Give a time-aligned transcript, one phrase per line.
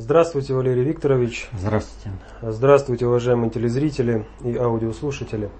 [0.00, 1.50] Здравствуйте, Валерий Викторович.
[1.52, 2.16] Здравствуйте.
[2.40, 5.50] Здравствуйте, уважаемые телезрители и аудиослушатели.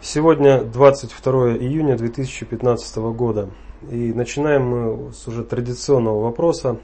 [0.00, 3.50] Сегодня 22 июня 2015 года.
[3.90, 6.78] И начинаем мы с уже традиционного вопроса.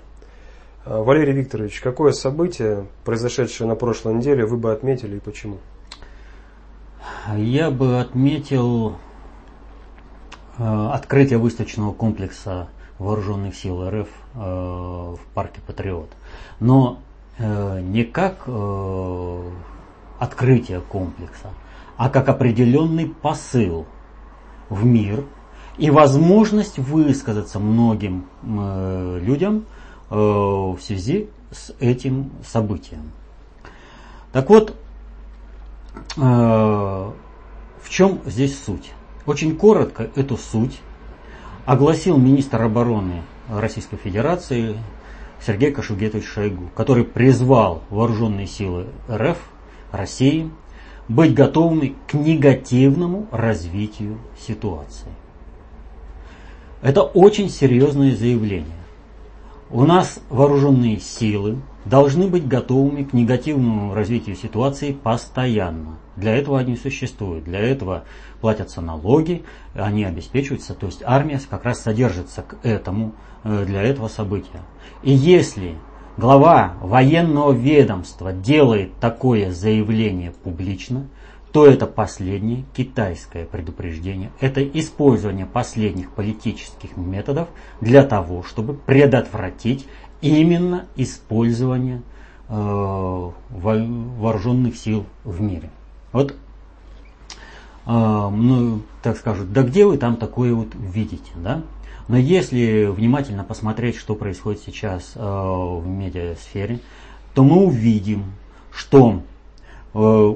[0.85, 5.59] Валерий Викторович, какое событие, произошедшее на прошлой неделе, вы бы отметили и почему?
[7.37, 8.97] Я бы отметил
[10.59, 12.69] э, открытие выставочного комплекса
[13.01, 16.11] вооруженных сил РФ э, в парке Патриот.
[16.61, 16.99] Но
[17.39, 19.51] э, не как э,
[20.19, 21.49] открытие комплекса,
[21.97, 23.87] а как определенный посыл
[24.69, 25.25] в мир
[25.79, 29.65] и возможность высказаться многим людям
[30.11, 33.13] в связи с этим событием.
[34.33, 34.75] Так вот,
[36.17, 37.15] в
[37.89, 38.93] чем здесь суть?
[39.25, 40.81] Очень коротко эту суть
[41.67, 44.77] огласил министр обороны Российской Федерации
[45.45, 49.39] Сергей Кашугетович Шойгу, который призвал вооруженные силы РФ,
[49.93, 50.51] России,
[51.09, 55.09] быть готовыми к негативному развитию ситуации.
[56.83, 58.77] Это очень серьезное заявление.
[59.71, 65.99] У нас вооруженные силы должны быть готовыми к негативному развитию ситуации постоянно.
[66.21, 67.45] Для этого они существуют.
[67.45, 68.05] Для этого
[68.41, 69.43] платятся налоги,
[69.75, 70.75] они обеспечиваются.
[70.75, 74.61] То есть армия как раз содержится к этому, э, для этого события.
[75.03, 75.77] И если
[76.17, 81.07] глава военного ведомства делает такое заявление публично,
[81.53, 84.31] то это последнее китайское предупреждение.
[84.41, 87.49] Это использование последних политических методов
[87.81, 89.89] для того, чтобы предотвратить
[90.21, 92.03] именно использование
[92.49, 95.71] э, вооруженных сил в мире.
[96.13, 96.35] Вот, э,
[97.87, 101.63] ну, так скажут, да где вы там такое вот видите, да?
[102.09, 106.81] Но если внимательно посмотреть, что происходит сейчас э, в медиасфере,
[107.35, 108.25] то мы увидим,
[108.73, 109.23] что
[109.95, 110.35] э,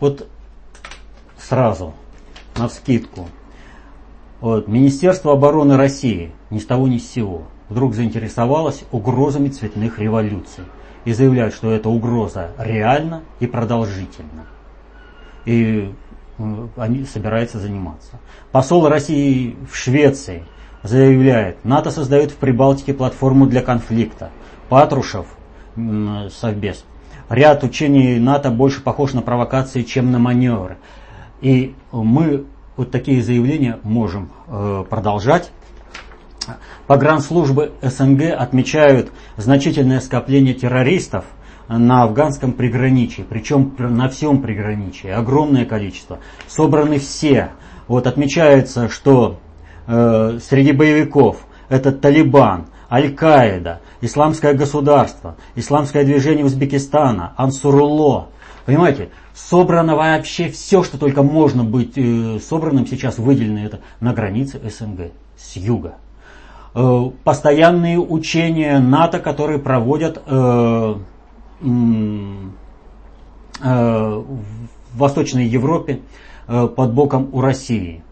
[0.00, 0.28] вот
[1.38, 1.94] сразу,
[2.56, 3.28] на вскидку,
[4.40, 10.64] вот, Министерство обороны России ни с того ни с сего вдруг заинтересовалось угрозами цветных революций
[11.04, 14.46] и заявляют, что эта угроза реальна и продолжительна.
[15.44, 15.92] И
[16.38, 18.20] э, они собираются заниматься.
[18.52, 20.44] Посол России в Швеции
[20.82, 24.30] заявляет, НАТО создает в Прибалтике платформу для конфликта.
[24.68, 25.26] Патрушев,
[26.30, 26.84] Совбез,
[27.28, 30.78] ряд учений НАТО больше похож на провокации, чем на маневры.
[31.40, 35.50] И мы вот такие заявления можем э, продолжать.
[36.86, 41.24] Погранслужбы СНГ отмечают значительное скопление террористов
[41.68, 46.18] на афганском приграничии, причем на всем приграничии, огромное количество.
[46.46, 47.50] Собраны все.
[47.88, 49.38] Вот отмечается, что
[49.86, 58.28] э, среди боевиков это Талибан, Аль-Каида, Исламское государство, Исламское движение Узбекистана, Ансурулло.
[58.66, 64.60] Понимаете, собрано вообще все, что только можно быть э, собранным сейчас выделено это на границе
[64.62, 65.94] СНГ с юга.
[66.74, 70.94] Э, постоянные учения НАТО, которые проводят э,
[71.62, 72.50] в
[74.94, 76.00] Восточной Европе
[76.48, 78.02] э, под боком у России.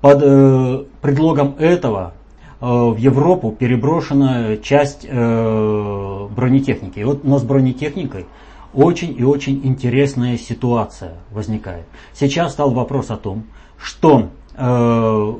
[0.00, 2.14] Под э, предлогом этого
[2.60, 7.00] э, в Европу переброшена часть э, бронетехники.
[7.00, 8.26] И вот, но с бронетехникой
[8.72, 11.84] очень и очень интересная ситуация возникает.
[12.14, 13.44] Сейчас стал вопрос о том,
[13.78, 15.34] что э,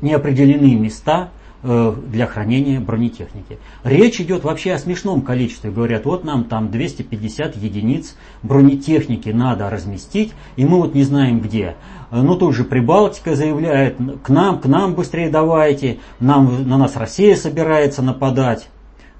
[0.00, 1.28] не определены места Э,
[1.62, 3.58] для хранения бронетехники.
[3.84, 5.70] Речь идет вообще о смешном количестве.
[5.70, 11.76] Говорят, вот нам там 250 единиц бронетехники надо разместить, и мы вот не знаем где.
[12.10, 17.36] Ну тут же Прибалтика заявляет, к нам, к нам быстрее давайте, нам, на нас Россия
[17.36, 18.68] собирается нападать.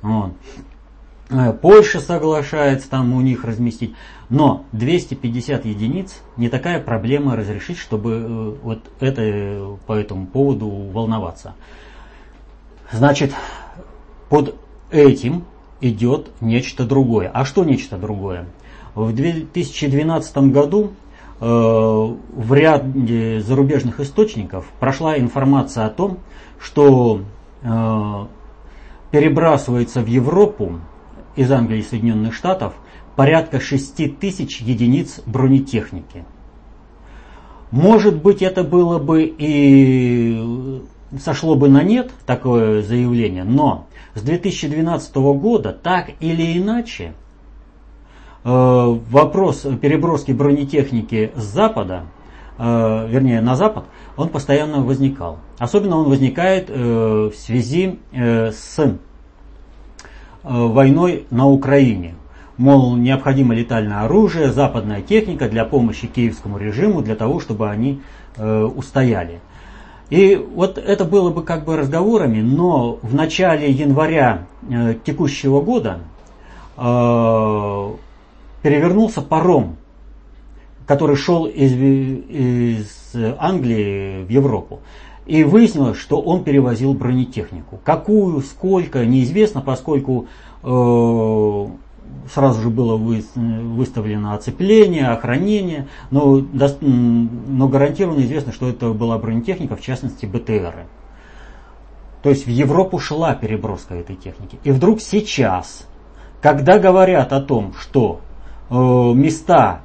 [0.03, 0.33] Вот.
[1.33, 3.95] Э, Польша соглашается там у них разместить.
[4.29, 11.55] Но 250 единиц не такая проблема разрешить, чтобы э, вот это по этому поводу волноваться.
[12.93, 13.35] Значит,
[14.29, 14.55] под
[14.91, 15.45] этим
[15.81, 17.31] идет нечто другое.
[17.33, 18.47] А что нечто другое?
[18.95, 20.93] В 2012 году
[21.41, 26.19] э, в ряде зарубежных источников прошла информация о том,
[26.61, 27.23] что
[27.63, 28.27] э,
[29.11, 30.81] перебрасывается в Европу
[31.35, 32.75] из Англии и Соединенных Штатов
[33.17, 36.25] порядка 6 тысяч единиц бронетехники.
[37.71, 40.83] Может быть, это было бы и
[41.21, 47.13] сошло бы на нет такое заявление, но с 2012 года так или иначе
[48.45, 52.05] э, вопрос переброски бронетехники с запада,
[52.59, 53.85] э, вернее на запад,
[54.17, 55.39] он постоянно возникал.
[55.59, 58.79] Особенно он возникает э, в связи с
[60.43, 62.17] войной на Украине.
[62.59, 68.03] Мол, необходимо летальное оружие, западная техника для помощи киевскому режиму, для того, чтобы они
[68.37, 69.41] устояли.
[70.13, 76.01] И вот это было бы как бы разговорами, но в начале января э, текущего года
[76.77, 77.93] э,
[78.61, 79.77] перевернулся паром,
[80.87, 84.81] который шел из, из Англии в Европу.
[85.25, 87.81] И выяснилось, что он перевозил бронетехнику.
[87.83, 90.27] Какую, сколько, неизвестно, поскольку
[90.63, 91.67] э,
[92.33, 99.81] сразу же было выставлено оцепление, охранение, но, но гарантированно известно, что это была бронетехника, в
[99.81, 100.87] частности БТРы.
[102.23, 104.59] То есть в Европу шла переброска этой техники.
[104.63, 105.89] И вдруг сейчас,
[106.41, 108.21] когда говорят о том, что
[108.71, 109.81] э, места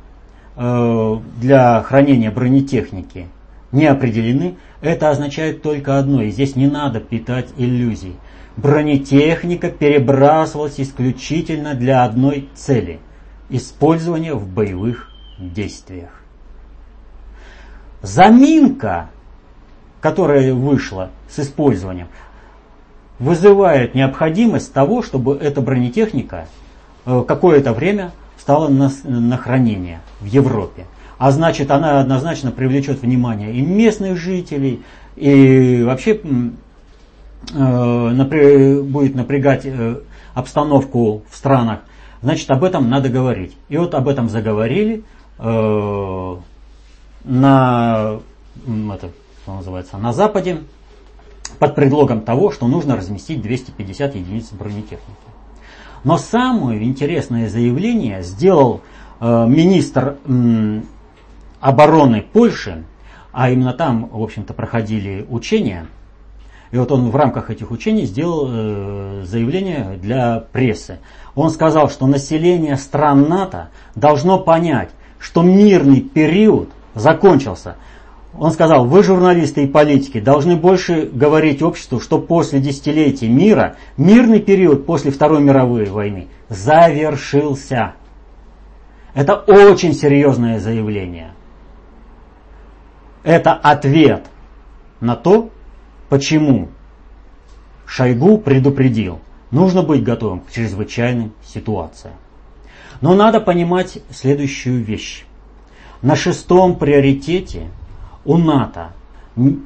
[0.56, 3.28] э, для хранения бронетехники
[3.72, 8.16] не определены, это означает только одно, и здесь не надо питать иллюзий–
[8.58, 13.00] бронетехника перебрасывалась исключительно для одной цели–
[13.50, 16.10] использования в боевых действиях.
[18.02, 19.10] Заминка,
[20.02, 22.08] которая вышла с использованием,
[23.20, 26.48] вызывает необходимость того, чтобы эта бронетехника
[27.06, 30.86] э, какое-то время стала на, на хранение в Европе.
[31.18, 34.84] А значит, она однозначно привлечет внимание и местных жителей,
[35.16, 36.22] и вообще
[37.54, 40.02] э, будет напрягать э,
[40.34, 41.80] обстановку в странах,
[42.22, 43.56] значит об этом надо говорить.
[43.70, 45.04] И вот об этом заговорили
[45.40, 46.36] э,
[47.24, 48.20] на,
[48.66, 49.10] это,
[49.44, 50.60] что называется, на Западе
[51.60, 55.02] под предлогом того, что нужно разместить 250 единиц бронетехники.
[56.04, 58.82] Но самое интересное заявление сделал
[59.20, 60.18] министр
[61.60, 62.86] обороны Польши,
[63.32, 65.88] а именно там, в общем-то, проходили учения–
[66.72, 71.00] и вот он в рамках этих учений сделал э, заявление для прессы.
[71.36, 77.76] Он сказал, что население стран НАТО должно понять, что мирный период закончился.
[78.38, 84.40] Он сказал, вы, журналисты и политики, должны больше говорить обществу, что после десятилетий мира, мирный
[84.40, 87.94] период после Второй мировой войны завершился.
[89.14, 91.32] Это очень серьезное заявление.
[93.24, 94.26] Это ответ
[95.00, 95.50] на то,
[96.10, 96.70] Почему?
[97.86, 99.20] Шойгу предупредил,
[99.52, 102.16] нужно быть готовым к чрезвычайным ситуациям.
[103.02, 105.26] Но надо понимать следующую вещь.
[106.02, 107.70] На шестом приоритете
[108.26, 108.92] у НАТО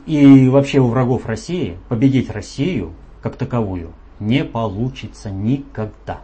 [0.06, 6.20] и вообще у врагов России победить Россию как таковую не получится никогда.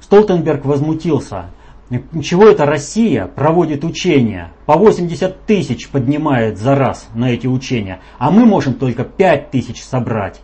[0.00, 1.46] Столтенберг возмутился
[1.90, 4.52] чего это Россия проводит учения?
[4.66, 9.82] По 80 тысяч поднимает за раз на эти учения, а мы можем только 5 тысяч
[9.82, 10.40] собрать.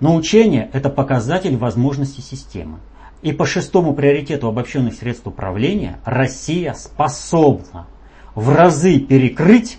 [0.00, 2.80] Но учение– это показатель возможности системы.
[3.22, 7.86] И по шестому приоритету обобщенных средств управления Россия способна
[8.34, 9.78] в разы перекрыть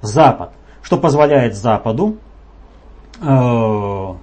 [0.00, 2.18] Запад, что позволяет Западу
[3.20, 4.14] э,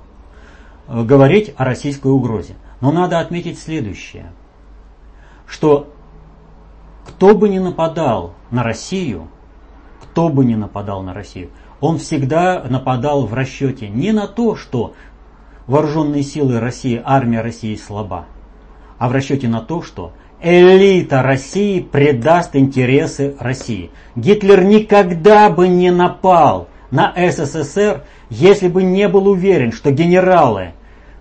[0.88, 2.54] говорить о российской угрозе.
[2.80, 4.32] Но надо отметить следующее–
[5.52, 5.90] что
[7.06, 9.28] кто бы ни нападал на Россию,
[10.02, 11.50] кто бы ни нападал на Россию,
[11.82, 14.94] он всегда нападал в расчете не на то, что
[15.68, 18.28] вооруженные силы России, армия России слаба,
[18.98, 23.92] а в расчете на то, что элита России предаст интересы России.
[24.16, 30.72] Гитлер никогда бы не напал на СССР, если бы не был уверен, что генералы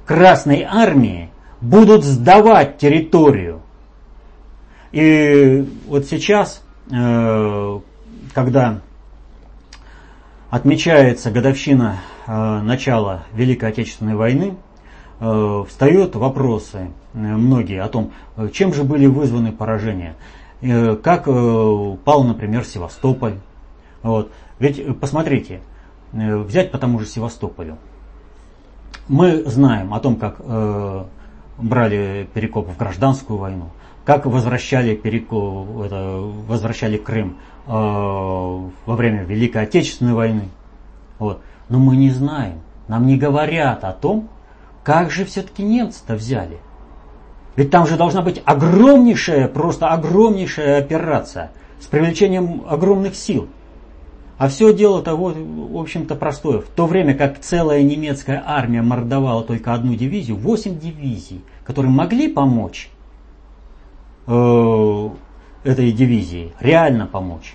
[0.07, 3.63] Красной Армии будут сдавать территорию
[4.93, 7.81] и вот сейчас, э,
[8.35, 8.81] когда
[10.51, 14.57] отмечается годовщина э, начала Великой Отечественной войны,
[15.21, 18.13] э, встают вопросы многие о том,
[18.53, 20.15] чем же были вызваны поражения.
[20.61, 23.39] Как пал, например, Севастополь.
[24.03, 24.31] Вот.
[24.61, 25.61] Ведь посмотрите,
[26.13, 27.79] взять по тому же Севастополю.
[29.09, 30.41] Мы знаем о том, как
[31.59, 33.71] брали Перекоп в гражданскую войну,
[34.05, 40.49] как возвращали, Переку, это, возвращали Крым э, во время Великой Отечественной войны.
[41.19, 41.41] Вот.
[41.69, 44.29] Но мы не знаем, нам не говорят о том,
[44.83, 46.59] как же все-таки немцы-то взяли.
[47.57, 53.49] Ведь там же должна быть огромнейшая, просто огромнейшая операция с привлечением огромных сил.
[54.39, 56.61] А все дело того, в общем-то, простое.
[56.61, 62.29] В то время как целая немецкая армия мордовала только одну дивизию, 8 дивизий, которые могли
[62.29, 62.89] помочь
[64.27, 65.09] э,
[65.65, 67.55] этой дивизии, реально помочь.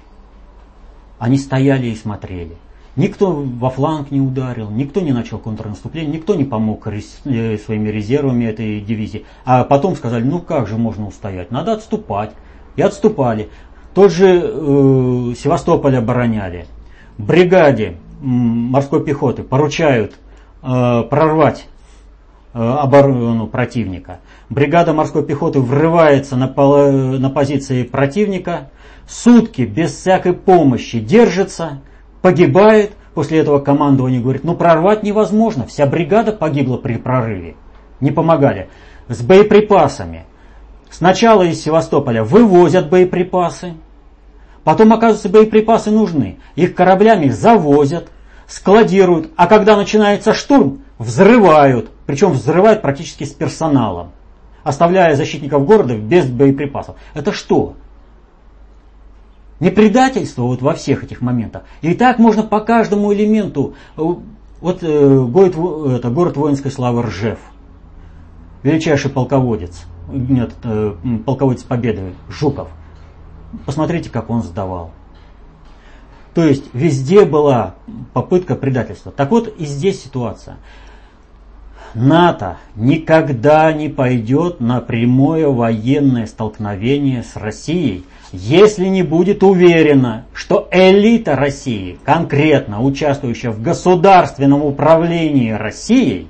[1.19, 2.57] Они стояли и смотрели.
[2.95, 8.45] Никто во фланг не ударил, никто не начал контрнаступление, никто не помог э, своими резервами
[8.45, 9.25] этой дивизии.
[9.43, 12.31] А потом сказали, ну как же можно устоять, надо отступать.
[12.77, 13.49] И отступали.
[13.93, 16.67] Тот же э, Севастополь обороняли.
[17.17, 20.15] Бригаде морской пехоты поручают
[20.61, 21.67] э, прорвать
[22.55, 24.19] оборону противника.
[24.49, 28.69] Бригада морской пехоты врывается на, на позиции противника,
[29.07, 31.81] сутки без всякой помощи держится,
[32.21, 32.93] погибает.
[33.13, 37.55] После этого командование говорит, ну прорвать невозможно, вся бригада погибла при прорыве.
[37.99, 38.69] Не помогали.
[39.07, 40.25] С боеприпасами.
[40.89, 43.73] Сначала из Севастополя вывозят боеприпасы,
[44.63, 46.37] потом, оказывается, боеприпасы нужны.
[46.55, 48.09] Их кораблями завозят,
[48.47, 51.91] складируют, а когда начинается штурм, взрывают.
[52.05, 54.11] Причем взрывают практически с персоналом,
[54.63, 56.95] оставляя защитников города без боеприпасов.
[57.13, 57.75] Это что?
[59.59, 61.63] Не предательство вот во всех этих моментах.
[61.81, 63.73] И так можно по каждому элементу.
[63.95, 65.55] Вот э, город,
[65.91, 67.39] это, город воинской славы Ржев.
[68.63, 69.83] Величайший полководец.
[70.09, 70.93] Нет, э,
[71.25, 72.67] полководец Победы Жуков.
[73.65, 74.91] Посмотрите, как он сдавал.
[76.35, 77.75] То есть везде была
[78.13, 79.11] попытка предательства.
[79.11, 80.57] Так вот и здесь ситуация.
[81.93, 90.67] НАТО никогда не пойдет на прямое военное столкновение с Россией, если не будет уверена, что
[90.73, 96.27] элита России, конкретно участвующая в государственном управлении Россией,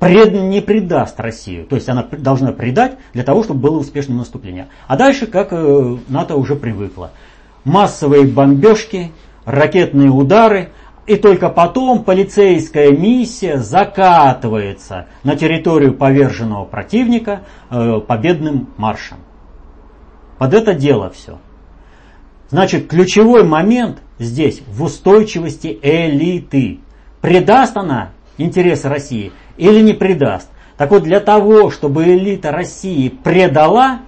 [0.00, 1.66] пред, не предаст Россию.
[1.66, 4.66] То есть она должна предать для того, чтобы было успешное наступление.
[4.88, 7.12] А дальше, как э, НАТО уже привыкло.
[7.68, 9.12] Массовые бомбежки,
[9.44, 10.70] ракетные удары,
[11.06, 19.18] и только потом полицейская миссия закатывается на территорию поверженного противника э, победным маршем.
[20.38, 21.38] Под это дело все.
[22.48, 26.80] Значит, ключевой момент здесь в устойчивости элиты.
[27.20, 30.48] Предаст она интересы России или не предаст?
[30.78, 33.98] Так вот, для того, чтобы элита России предала,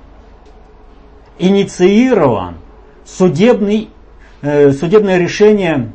[1.38, 2.54] инициирован
[3.16, 3.88] судебный,
[4.42, 5.92] э, судебное решение,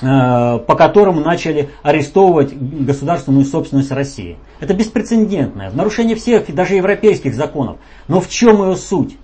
[0.00, 4.36] э, по которому начали арестовывать государственную собственность России.
[4.60, 7.76] Это беспрецедентное, нарушение всех, даже европейских законов.
[8.08, 9.16] Но в чем ее суть?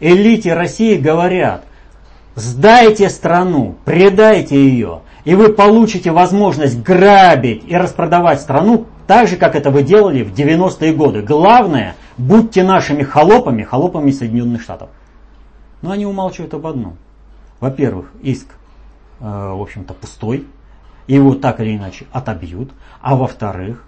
[0.00, 1.64] элите России говорят,
[2.34, 9.54] сдайте страну, предайте ее, и вы получите возможность грабить и распродавать страну так же, как
[9.54, 11.22] это вы делали в 90-е годы.
[11.22, 14.88] Главное, будьте нашими холопами, холопами Соединенных Штатов.
[15.84, 16.96] Но они умалчивают об одном.
[17.60, 18.46] Во-первых, иск,
[19.20, 20.46] э, в общем-то, пустой.
[21.06, 22.70] Его так или иначе отобьют.
[23.02, 23.84] А во-вторых,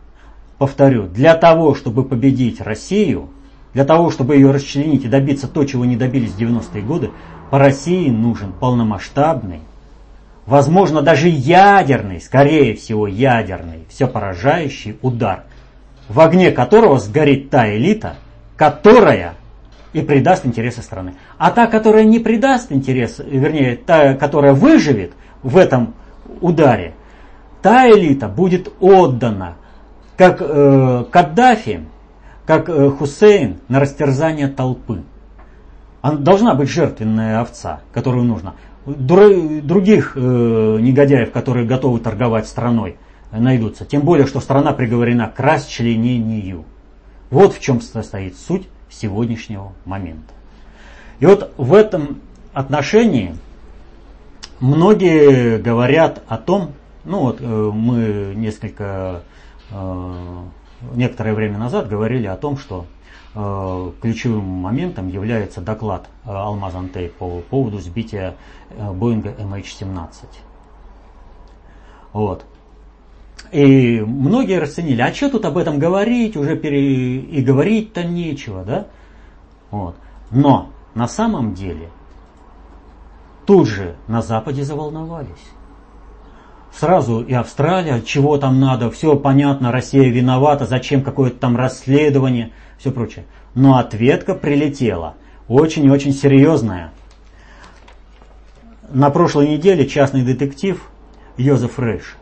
[0.59, 3.31] повторю, для того, чтобы победить Россию,
[3.73, 7.13] для того, чтобы ее расчленить и добиться то, чего не добились в 90-е годы,
[7.51, 9.61] по России нужен полномасштабный,
[10.45, 15.45] возможно, даже ядерный, скорее всего ядерный, все поражающий удар,
[16.11, 18.17] в огне которого сгорит та элита,
[18.55, 19.36] которая
[19.97, 21.15] и придаст интересы страны.
[21.39, 25.13] А та, которая не придаст интерес, вернее, та, которая выживет
[25.43, 25.95] в этом
[26.43, 26.95] ударе,
[27.63, 29.55] та элита будет отдана,
[30.19, 31.87] как э, Каддафи,
[32.45, 35.03] как э, Хусейн на растерзание толпы.
[36.03, 38.55] Она должна быть жертвенная овца, которую нужно.
[38.85, 42.99] Других э, негодяев, которые готовы торговать страной,
[43.33, 43.87] найдутся.
[43.87, 46.67] Тем более, что страна приговорена к расчленению.
[47.31, 50.33] Вот в чем состоит суть сегодняшнего момента.
[51.21, 52.21] И вот в этом
[52.53, 53.37] отношении
[54.61, 56.73] многие говорят о том,
[57.05, 59.23] ну вот э, мы несколько
[60.95, 62.87] некоторое время назад говорили о том, что
[63.35, 68.35] э, ключевым моментом является доклад э, Алмаз Антей по поводу сбития
[68.71, 70.09] э, Боинга MH17.
[72.13, 72.45] Вот.
[73.53, 77.19] И многие расценили, а что тут об этом говорить, уже пере...
[77.19, 78.87] и говорить-то нечего, да?
[79.71, 79.97] Вот.
[80.31, 81.91] Но на самом деле
[83.47, 85.57] тут же на Западе заволновались
[86.79, 92.91] сразу и Австралия, чего там надо, все понятно, Россия виновата, зачем какое-то там расследование, все
[92.91, 93.25] прочее.
[93.55, 95.15] Но ответка прилетела,
[95.49, 96.93] очень и очень серьезная.
[98.91, 100.81] На прошлой неделе частный детектив
[101.37, 102.17] Йозеф Рэш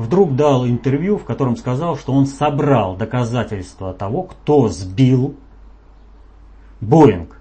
[0.00, 5.36] вдруг дал интервью, в котором сказал, что он собрал доказательства того, кто сбил
[6.80, 7.36] Боинг.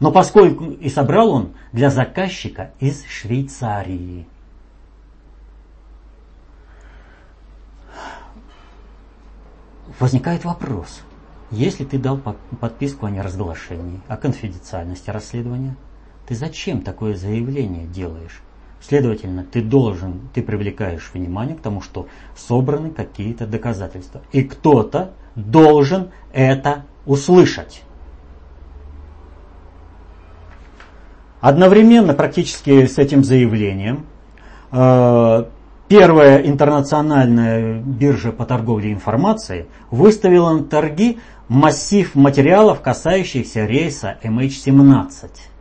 [0.00, 4.26] Но поскольку и собрал он для заказчика из Швейцарии.
[10.00, 11.02] возникает вопрос.
[11.52, 15.76] Если ты дал подписку о неразглашении, о конфиденциальности расследования,
[16.26, 18.42] ты зачем такое заявление делаешь?
[18.86, 24.22] Следовательно, ты должен, ты привлекаешь внимание к тому, что собраны какие-то доказательства.
[24.32, 27.82] И кто-то должен это услышать.
[31.40, 34.06] Одновременно практически с этим заявлением
[34.72, 35.44] э,
[35.88, 45.51] первая интернациональная биржа по торговле информацией выставила на торги массив материалов, касающихся рейса MH17.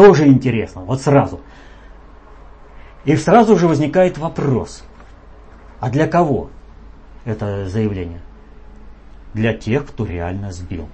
[0.00, 1.40] Тоже интересно, вот сразу.
[3.04, 4.82] И сразу же возникает вопрос,
[5.78, 6.48] а для кого
[7.26, 8.22] это заявление?
[9.34, 10.88] Для тех, кто реально сбил.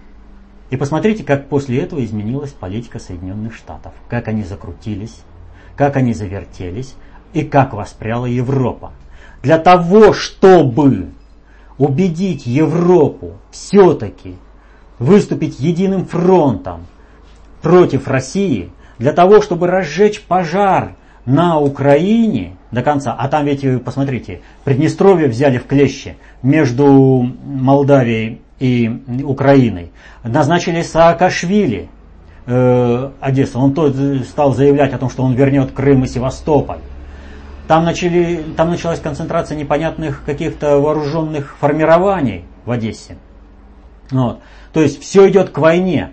[0.70, 3.92] И посмотрите, как после этого изменилась политика Соединенных Штатов.
[4.08, 5.20] Как они закрутились,
[5.76, 6.96] как они завертелись
[7.32, 8.90] и как воспряла Европа.
[9.40, 11.12] Для того, чтобы
[11.78, 14.34] убедить Европу все-таки
[14.98, 16.88] выступить единым фронтом
[17.62, 24.40] против России, для того, чтобы разжечь пожар на Украине до конца, а там ведь, посмотрите,
[24.64, 26.86] Приднестровье взяли в клещи между
[27.44, 29.92] Молдавией и Украиной.
[30.22, 31.88] Назначили Саакашвили,
[32.46, 33.94] э, Одесса, он тот
[34.28, 36.78] стал заявлять о том, что он вернет Крым и Севастополь.
[37.68, 43.16] Там, начали, там началась концентрация непонятных каких-то вооруженных формирований в Одессе.
[44.10, 44.40] Вот.
[44.72, 46.12] То есть все идет к войне.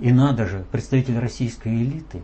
[0.00, 2.22] И надо же, представитель российской элиты,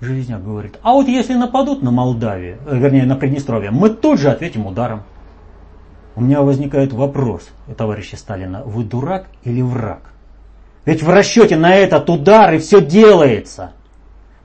[0.00, 4.30] Железняк говорит, а вот если нападут на Молдавию, э, вернее на Приднестровье, мы тут же
[4.30, 5.02] ответим ударом.
[6.16, 10.00] У меня возникает вопрос, товарища Сталина, вы дурак или враг?
[10.86, 13.72] Ведь в расчете на этот удар и все делается.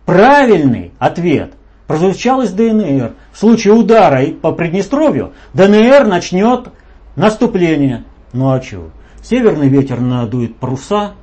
[0.05, 1.53] Правильный ответ
[1.87, 3.13] прозвучал из ДНР.
[3.31, 6.67] В случае удара по Приднестровью ДНР начнет
[7.15, 8.03] наступление.
[8.33, 8.89] Ну а чего?
[9.23, 11.13] Северный ветер надует паруса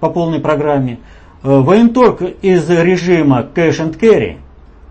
[0.00, 0.98] по полной программе.
[1.42, 4.38] Э, военторг из режима cash and carry,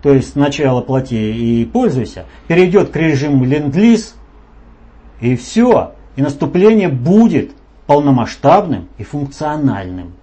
[0.02, 4.14] то есть сначала плати и пользуйся, перейдет к режиму ленд-лиз,
[5.20, 5.92] и все.
[6.16, 7.52] И наступление будет
[7.86, 10.14] полномасштабным и функциональным.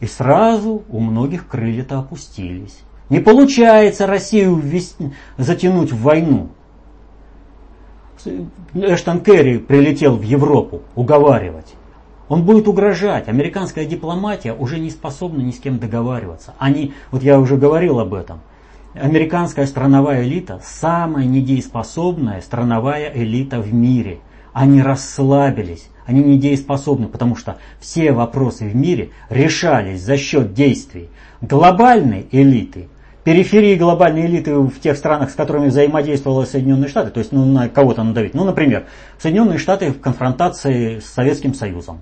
[0.00, 2.80] И сразу у многих крылья-то опустились.
[3.08, 6.48] Не получается Россию ввести, затянуть в войну.
[8.74, 11.74] Эштон Керри прилетел в Европу уговаривать.
[12.32, 13.28] Он будет угрожать.
[13.28, 16.54] Американская дипломатия уже не способна ни с кем договариваться.
[16.58, 18.40] Они, вот я уже говорил об этом,
[18.94, 24.20] американская страновая элита самая недееспособная страновая элита в мире.
[24.54, 31.10] Они расслабились, они недееспособны, потому что все вопросы в мире решались за счет действий
[31.42, 32.88] глобальной элиты,
[33.24, 37.68] периферии глобальной элиты в тех странах, с которыми взаимодействовала Соединенные Штаты, то есть ну, на
[37.68, 38.32] кого-то надавить.
[38.32, 38.86] Ну, например,
[39.18, 42.00] Соединенные Штаты в конфронтации с Советским Союзом.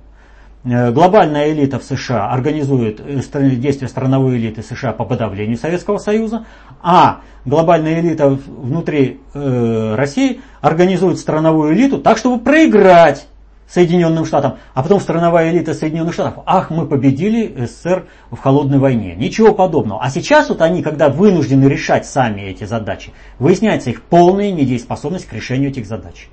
[0.62, 6.44] Э, глобальная элита в США организует э, действия страновой элиты США по подавлению Советского Союза,
[6.82, 13.26] а глобальная элита внутри э, России организует страновую элиту так, чтобы проиграть
[13.70, 16.42] Соединенным Штатам, а потом страновая элита Соединенных Штатов.
[16.44, 19.14] Ах, мы победили СССР в холодной войне.
[19.14, 20.02] Ничего подобного.
[20.02, 25.32] А сейчас вот они, когда вынуждены решать сами эти задачи, выясняется их полная недееспособность к
[25.32, 26.28] решению этих задач.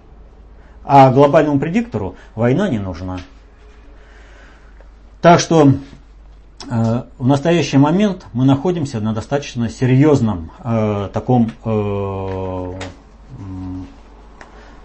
[0.84, 3.20] А глобальному предиктору война не нужна.
[5.22, 5.72] Так что
[6.70, 12.74] э, в настоящий момент мы находимся на достаточно серьезном э, таком э,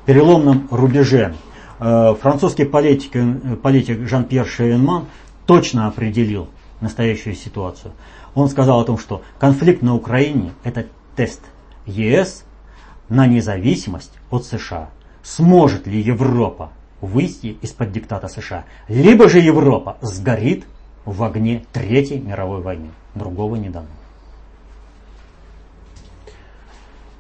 [0.07, 1.35] переломном рубеже.
[1.79, 5.05] Э, французский политик, политик Жан-Пьер Шевенман
[5.47, 6.49] точно определил
[6.81, 7.93] настоящую ситуацию.
[8.35, 11.43] Он сказал о том, что конфликт на Украине– это тест
[11.85, 12.45] ЕС
[13.11, 14.89] на независимость от США.
[15.23, 16.71] Сможет ли Европа
[17.03, 18.65] выйти из-под диктата США.
[18.89, 20.65] Либо же Европа сгорит
[21.05, 22.91] в огне Третьей мировой войны.
[23.15, 23.89] Другого не дано.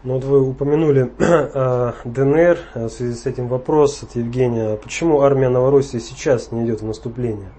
[0.05, 4.77] Ну вот вы упомянули э, ДНР, в связи с этим вопрос от Евгения.
[4.77, 7.51] Почему армия Новороссии сейчас не идет в наступление?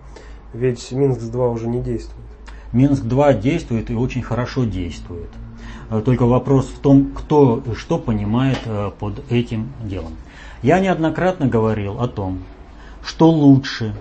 [0.53, 2.25] Ведь Минск-2 уже не действует.
[2.71, 5.29] Минск-2 действует и очень хорошо действует.
[6.05, 8.59] Только вопрос в том, кто и что понимает
[8.99, 10.13] под этим делом.
[10.63, 12.39] Я неоднократно говорил о том,
[13.05, 13.93] что лучше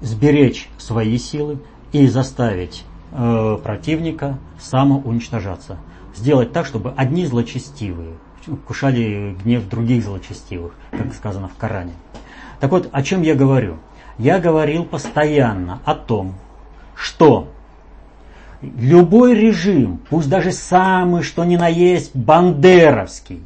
[0.00, 1.60] сберечь свои силы
[1.92, 5.78] и заставить э, противника самоуничтожаться.
[6.16, 8.14] Сделать так, чтобы одни злочестивые
[8.66, 11.92] кушали гнев других злочестивых, как сказано в Коране.
[12.60, 13.76] Так вот, о чем я говорю?
[14.18, 16.34] Я говорил постоянно о том,
[16.96, 17.48] что
[18.62, 23.42] любой режим, пусть даже самый, что ни на есть, бандеровский,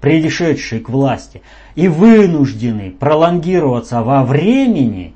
[0.00, 1.42] пришедшие к власти
[1.74, 5.14] и вынуждены пролонгироваться во времени,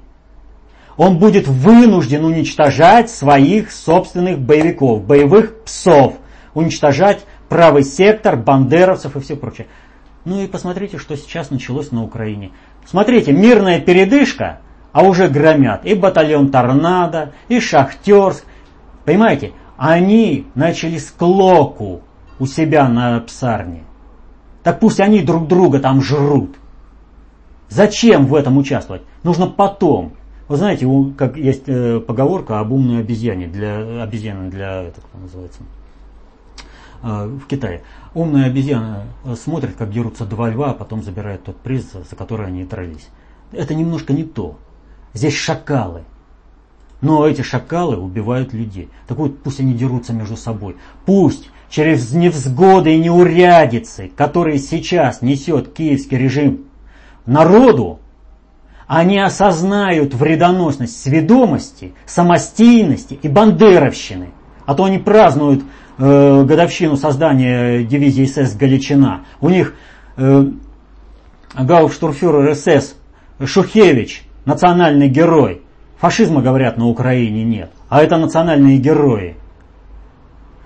[0.97, 6.14] он будет вынужден уничтожать своих собственных боевиков, боевых псов,
[6.55, 9.66] уничтожать правый сектор, бандеровцев и все прочее.
[10.25, 12.53] Ну и посмотрите, что сейчас началось на Украине.
[12.87, 14.61] Смотрите, мирная передышка,
[14.92, 18.45] а уже громят и батальон Торнадо, и Шахтерск.
[19.05, 22.03] Понимаете, они начали склоку
[22.38, 23.85] у себя на псарне.
[24.62, 26.57] Так пусть они друг друга там жрут.
[27.68, 29.03] Зачем в этом участвовать?
[29.22, 30.12] Нужно потом.
[30.48, 35.61] Вы знаете, как есть э, поговорка об умной обезьяне для обезьяны для это как называется
[37.03, 37.83] э, в Китае.
[38.12, 42.46] Умная обезьяна э, смотрит, как дерутся два льва, а потом забирает тот приз, за который
[42.46, 43.09] они дрались.
[43.53, 44.59] Это немножко не то.
[45.14, 46.03] Здесь шакалы.
[47.01, 48.90] Но эти шакалы убивают людей.
[49.09, 50.77] Так вот, пусть они дерутся между собой.
[51.05, 56.67] Пусть через невзгоды и неурядицы, которые сейчас несет киевский режим
[57.25, 57.99] народу,
[58.87, 64.29] они осознают вредоносность сведомости, самостийности и бандеровщины.
[64.67, 65.65] А то они празднуют
[65.97, 69.25] э, годовщину создания дивизии СС «Галичина».
[69.41, 69.75] У них
[70.19, 70.45] э,
[71.55, 72.97] гауптштурфюрер СС
[73.43, 75.63] Шухевич, национальный герой.
[75.99, 77.71] Фашизма, говорят, на Украине нет.
[77.89, 79.37] А это национальные герои.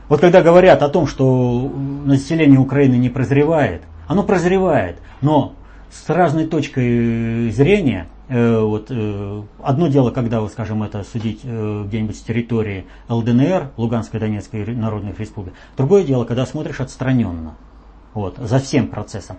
[0.09, 1.73] Вот когда говорят о том, что
[2.05, 5.55] население Украины не прозревает, оно прозревает, но
[5.91, 11.85] с разной точкой зрения, э, вот, э, одно дело, когда, вы, скажем, это судить э,
[11.87, 17.55] где-нибудь с территории ЛДНР, Луганской Донецкой Народных Республик, другое дело, когда смотришь отстраненно,
[18.15, 19.39] вот, за всем процессом.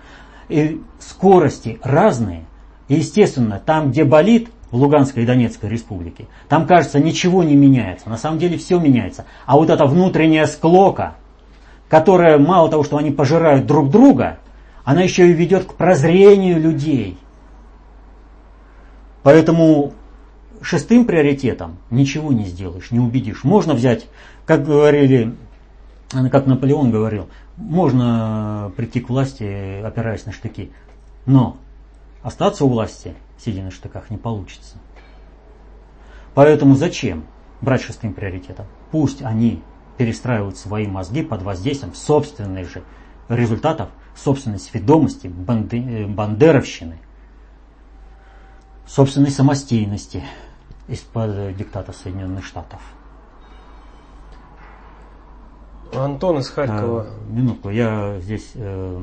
[0.50, 2.46] И скорости разные,
[2.90, 8.10] и, естественно, там, где болит, в Луганской и Донецкой республике, там, кажется, ничего не меняется.
[8.10, 9.26] На самом деле все меняется.
[9.46, 11.16] А вот эта внутренняя склока,
[11.90, 14.40] которая мало того, что они пожирают друг друга,
[14.84, 17.18] она еще и ведет к прозрению людей.
[19.24, 19.94] Поэтому
[20.62, 23.44] шестым приоритетом ничего не сделаешь, не убедишь.
[23.44, 24.08] Можно взять,
[24.46, 25.36] как говорили,
[26.10, 27.28] как Наполеон говорил,
[27.58, 30.72] можно прийти к власти, опираясь на штыки.
[31.26, 31.58] Но
[32.22, 34.78] остаться у власти, сидя на штыках, не получится.
[36.34, 37.26] Поэтому зачем
[37.62, 38.65] брать шестым приоритетом?
[38.91, 39.63] Пусть они
[39.97, 42.84] перестраивают свои мозги под воздействием собственных же
[43.30, 46.97] результатов собственной сведомости, э, бандеровщины,
[48.86, 50.23] собственной самостийности
[50.88, 52.82] из-под диктата Соединенных Штатов.
[55.93, 57.08] Антон из Харькова.
[57.08, 59.02] А, минутку, я здесь э,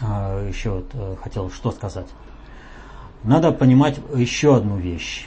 [0.00, 2.08] а, еще вот, э, хотел что сказать.
[3.24, 5.26] Надо понимать еще одну вещь.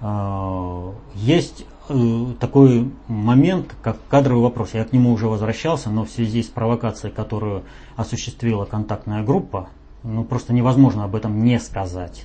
[0.00, 4.72] А, есть Э, такой момент, как кадровый вопрос.
[4.72, 7.64] Я к нему уже возвращался, но в связи с провокацией, которую
[7.96, 9.68] осуществила контактная группа,
[10.02, 12.24] ну просто невозможно об этом не сказать.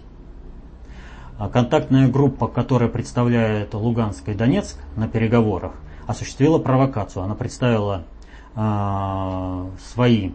[1.38, 5.73] А контактная группа, которая представляет Луганск и Донецк на переговорах,
[6.08, 7.23] осуществила провокацию.
[7.23, 8.03] Она представила
[8.55, 10.32] э, свои,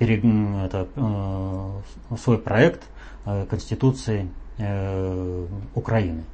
[0.00, 2.82] это, э, свой проект
[3.24, 6.24] Конституции э, Украины.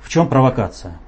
[0.00, 0.98] В чем провокация?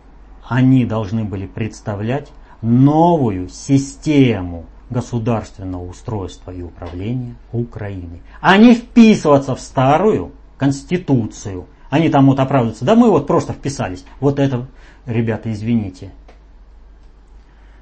[0.47, 9.61] Они должны были представлять новую систему государственного устройства и управления Украины, а не вписываться в
[9.61, 11.67] старую конституцию.
[11.89, 14.05] Они там вот оправдываются, да мы вот просто вписались.
[14.21, 14.67] Вот это,
[15.07, 16.11] ребята, извините.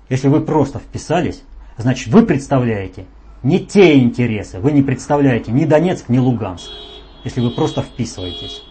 [0.08, 1.42] Если вы просто вписались,
[1.76, 3.06] значит вы представляете
[3.48, 6.68] не те интересы, вы не представляете ни Донецк, ни Луганск,
[7.24, 8.62] если вы просто вписываетесь.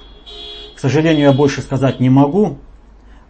[0.76, 2.60] К сожалению, я больше сказать не могу.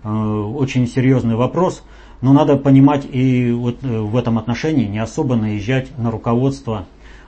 [0.04, 1.84] Э, очень серьезный вопрос.
[2.20, 6.86] Но надо понимать и вот э, в этом отношении не особо наезжать на руководство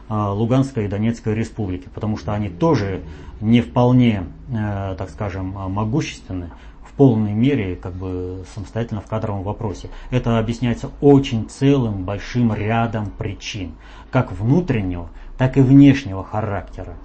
[0.10, 3.02] э, Луганской и Донецкой республики, потому что они тоже
[3.40, 6.50] не вполне, так скажем, могущественны
[7.00, 9.90] полной мере как бы самостоятельно в кадровом вопросе.
[10.12, 13.72] Это объясняется очень целым большим рядом причин,
[14.12, 15.08] как внутреннего,
[15.38, 16.98] так и внешнего характера.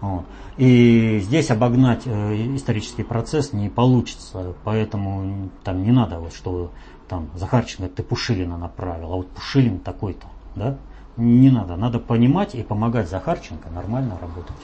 [0.00, 0.24] Вот.
[0.56, 6.70] И здесь обогнать э, исторический процесс не получится, поэтому там не надо, вот, что
[7.06, 10.78] там Захарченко ты Пушилина направил, а вот Пушилин такой-то, да?
[11.18, 14.56] Не надо, надо понимать и помогать Захарченко нормально работать.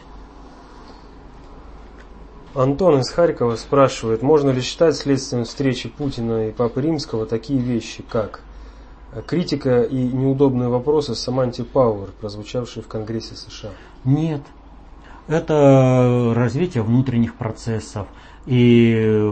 [2.55, 8.03] Антон из Харькова спрашивает, можно ли считать следствием встречи Путина и Папы Римского такие вещи,
[8.09, 8.41] как
[9.27, 13.71] критика и неудобные вопросы Саманти Пауэр, прозвучавшие в Конгрессе США?
[14.05, 14.43] Нет,
[15.29, 18.09] это развитие внутренних процессов
[18.47, 19.31] и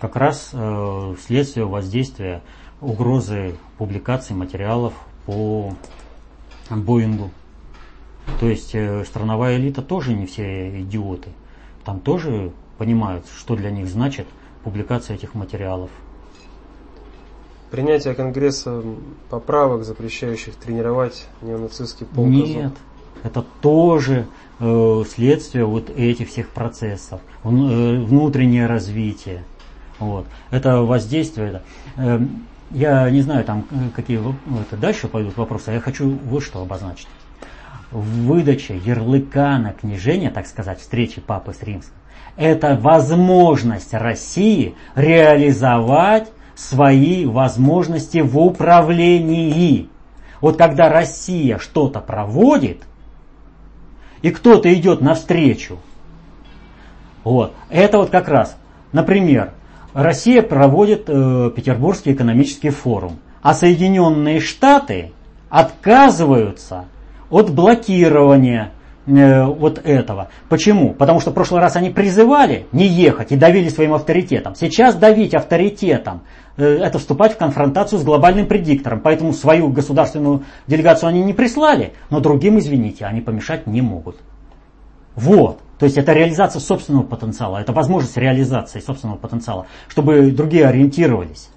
[0.00, 2.42] как раз э, следствие воздействия
[2.80, 4.94] угрозы публикации материалов
[5.26, 5.74] по
[6.70, 7.30] Боингу.
[8.40, 11.30] То есть э, страновая элита тоже не все идиоты.
[11.84, 14.26] Там тоже понимают, что для них значит
[14.64, 15.90] публикация этих материалов.
[17.70, 18.82] Принятие Конгресса
[19.28, 22.72] поправок, запрещающих тренировать неонацистский полк Нет,
[23.22, 24.26] это тоже
[24.58, 29.44] э, следствие вот этих всех процессов, э, внутреннее развитие.
[29.98, 30.26] Вот.
[30.50, 31.62] Это воздействие.
[31.96, 32.18] Э,
[32.70, 34.20] я не знаю, там э, какие
[34.62, 37.08] это, дальше пойдут вопросы, а я хочу вот что обозначить.
[37.90, 41.92] Выдача ярлыка на княжение, так сказать, встречи Папы с Римским,
[42.36, 49.88] это возможность России реализовать свои возможности в управлении.
[50.40, 52.82] Вот когда Россия что-то проводит,
[54.22, 55.78] и кто-то идет навстречу,
[57.24, 58.56] вот, это вот как раз,
[58.92, 59.52] например,
[59.92, 65.12] Россия проводит э, Петербургский экономический форум, а Соединенные Штаты
[65.48, 66.84] отказываются
[67.30, 68.72] от блокирования
[69.06, 70.28] э, вот этого.
[70.48, 70.92] Почему?
[70.94, 74.54] Потому что в прошлый раз они призывали не ехать и давили своим авторитетом.
[74.54, 76.22] Сейчас давить авторитетом
[76.56, 79.00] э, это вступать в конфронтацию с глобальным предиктором.
[79.00, 84.16] Поэтому свою государственную делегацию они не прислали, но другим, извините, они помешать не могут.
[85.14, 85.60] Вот.
[85.78, 91.50] То есть это реализация собственного потенциала, это возможность реализации собственного потенциала, чтобы другие ориентировались.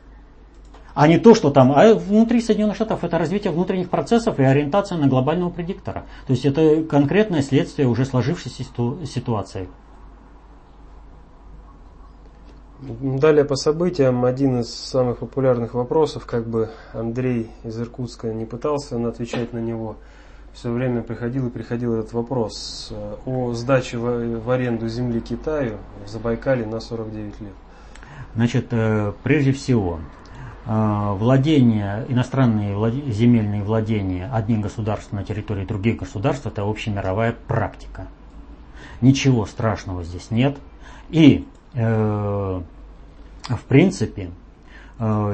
[0.93, 4.97] А не то, что там, а внутри Соединенных Штатов это развитие внутренних процессов и ориентация
[4.97, 6.05] на глобального предиктора.
[6.27, 8.63] То есть это конкретное следствие уже сложившейся
[9.05, 9.67] ситуации.
[12.79, 18.95] Далее по событиям один из самых популярных вопросов, как бы Андрей из Иркутска не пытался
[19.07, 19.95] отвечать на него–
[20.53, 22.93] все время приходил и приходил этот вопрос
[23.25, 27.53] о сдаче в аренду земли Китаю в Забайкале на 49 лет.
[28.35, 29.99] Значит, э, прежде всего,
[30.65, 32.75] владения, иностранные
[33.11, 38.07] земельные владения одних государств на территории других государств– это общемировая практика.
[39.01, 40.57] Ничего страшного здесь нет.
[41.09, 42.63] И, в
[43.67, 44.29] принципе,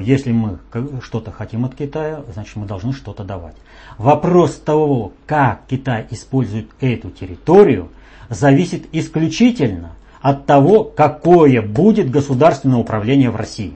[0.01, 0.57] если мы
[1.01, 3.55] что-то хотим от Китая, значит мы должны что-то давать.
[3.97, 7.89] Вопрос того, как Китай использует эту территорию,
[8.29, 13.73] зависит исключительно от того, какое будет государственное управление в России.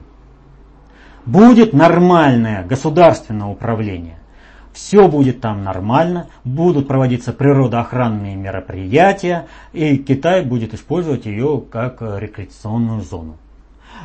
[1.26, 4.18] Будет нормальное государственное управление.
[4.74, 13.00] Все будет там нормально, будут проводиться природоохранные мероприятия, и Китай будет использовать ее как рекреационную
[13.00, 13.36] зону.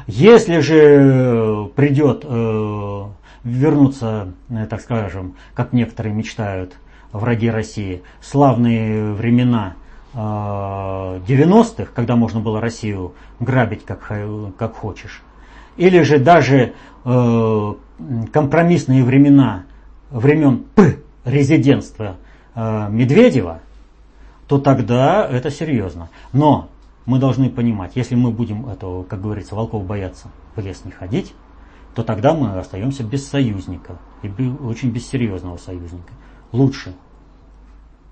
[0.08, 3.04] Если же придет э,
[3.44, 6.76] вернуться, э, так скажем, как некоторые мечтают,
[7.12, 9.74] враги России, славные времена
[10.14, 14.12] 90-х, э, когда можно было Россию грабить как,
[14.58, 15.24] как хочешь,
[15.78, 16.74] или же даже
[17.06, 17.74] э,
[18.32, 19.64] компромиссные времена,
[20.10, 22.18] времен П резидентства
[22.56, 23.62] Медведева,
[24.48, 26.10] то тогда это серьезно.
[26.34, 26.70] Но
[27.06, 31.34] мы должны понимать, если мы будем этого, как говорится, волков бояться, в лес не ходить,
[31.96, 34.30] то тогда мы остаемся без союзника, и
[34.64, 36.14] очень без серьезного союзника.
[36.52, 36.94] Лучше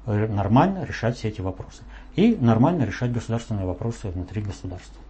[0.06, 1.84] э, нормально решать все эти вопросы.
[2.15, 5.02] И нормально решать государственные вопросы внутри государства.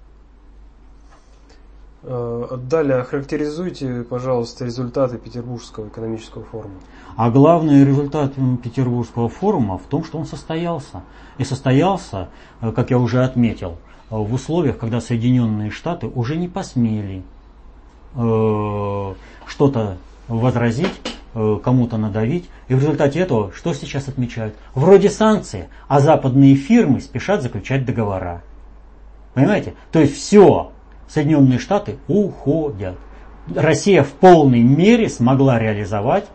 [2.03, 6.75] Э, далее, охарактеризуйте, пожалуйста, результаты Петербургского экономического форума.
[7.15, 8.33] А главный результат
[8.63, 11.01] Петербургского форума в том, что он состоялся.
[11.37, 12.29] И состоялся,
[12.61, 13.77] э, как я уже отметил,
[14.09, 17.23] в условиях, когда Соединенные Штаты уже не посмели
[18.15, 19.13] Э,
[19.45, 20.91] что-то возразить,
[21.35, 22.49] э, кому-то надавить.
[22.67, 24.55] И в результате этого что сейчас отмечают?
[24.73, 28.41] Вроде санкции, а западные фирмы спешат заключать договора.
[29.35, 29.75] Понимаете?
[29.91, 30.71] То есть все,
[31.07, 32.95] Соединенные Штаты уходят.
[33.53, 36.25] Россия в полной мере смогла реализовать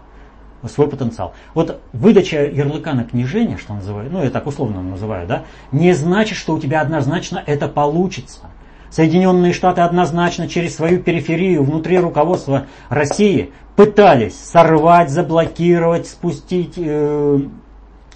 [0.68, 1.34] свой потенциал.
[1.54, 6.38] Вот выдача ярлыка на княжение, что называют, ну я так условно называю, да, не значит,
[6.38, 8.40] что у тебя однозначно это получится.
[8.90, 17.38] Соединенные Штаты однозначно через свою периферию внутри руководства России пытались сорвать, заблокировать, спустить э,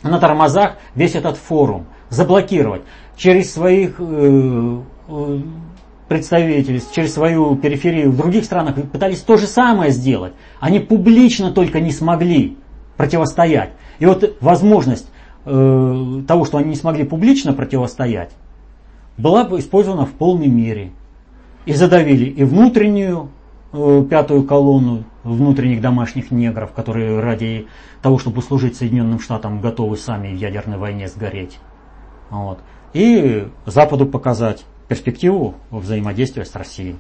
[0.03, 2.83] на тормозах весь этот форум, заблокировать
[3.16, 5.40] через своих э, э
[6.09, 10.33] представителей, через свою периферию в других странах пытались то же самое сделать.
[10.61, 12.57] Они публично только не смогли
[12.97, 13.71] противостоять.
[13.99, 15.09] И вот возможность
[15.45, 18.31] э, того, что они не смогли публично противостоять,
[19.19, 20.92] была бы использована в полной мере.
[21.64, 23.31] И задавили и внутреннюю
[23.73, 27.66] э, пятую колонну внутренних домашних негров, которые ради
[28.01, 31.59] того, чтобы служить Соединенным Штатам, готовы сами в ядерной войне сгореть.
[32.31, 32.61] Вот.
[32.92, 36.96] И Западу показать перспективу взаимодействия с Россией.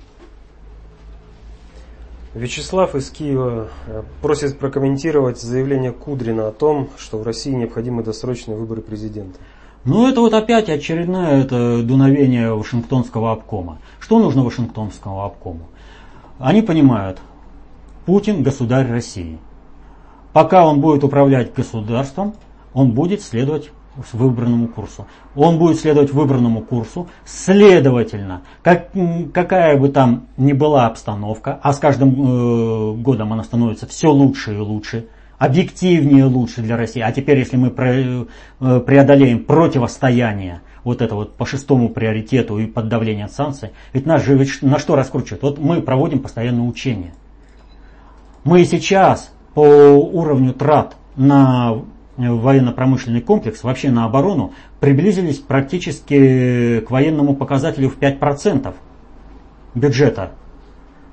[2.34, 8.58] Вячеслав из Киева э, просит прокомментировать заявление Кудрина о том, что в России необходимы досрочные
[8.58, 9.38] выборы президента.
[9.86, 13.78] Ну, это вот опять очередное это дуновение Вашингтонского обкома.
[14.00, 15.68] Что нужно Вашингтонскому обкому?
[16.38, 17.20] Они понимают,
[18.04, 19.38] Путин государь России.
[20.34, 22.34] Пока он будет управлять государством,
[22.74, 23.70] он будет следовать
[24.12, 25.06] выбранному курсу.
[25.34, 27.08] Он будет следовать выбранному курсу.
[27.24, 28.90] Следовательно, как,
[29.32, 34.54] какая бы там ни была обстановка, а с каждым э, годом она становится все лучше
[34.54, 35.06] и лучше,
[35.38, 37.00] объективнее лучше для России.
[37.00, 42.88] А теперь, если мы э, преодолеем противостояние вот это вот по шестому приоритету и под
[42.88, 45.42] давлением санкций, ведь нас же ведь на что раскручивают?
[45.42, 47.12] Вот мы проводим постоянное учение.
[48.44, 51.82] Мы сейчас по уровню трат на
[52.16, 58.74] военно-промышленный комплекс, вообще на оборону, приблизились практически к военному показателю в 5%
[59.74, 60.32] бюджета.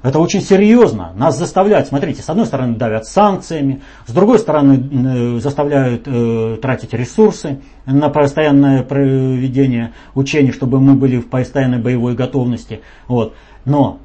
[0.04, 1.13] Это очень серьезно.
[1.16, 6.94] Нас заставляют, смотрите, с одной стороны давят санкциями, с другой стороны э, заставляют э, тратить
[6.94, 12.82] ресурсы на постоянное проведение учений, чтобы мы были в постоянной боевой готовности.
[13.08, 13.34] Вот.
[13.63, 14.00] Но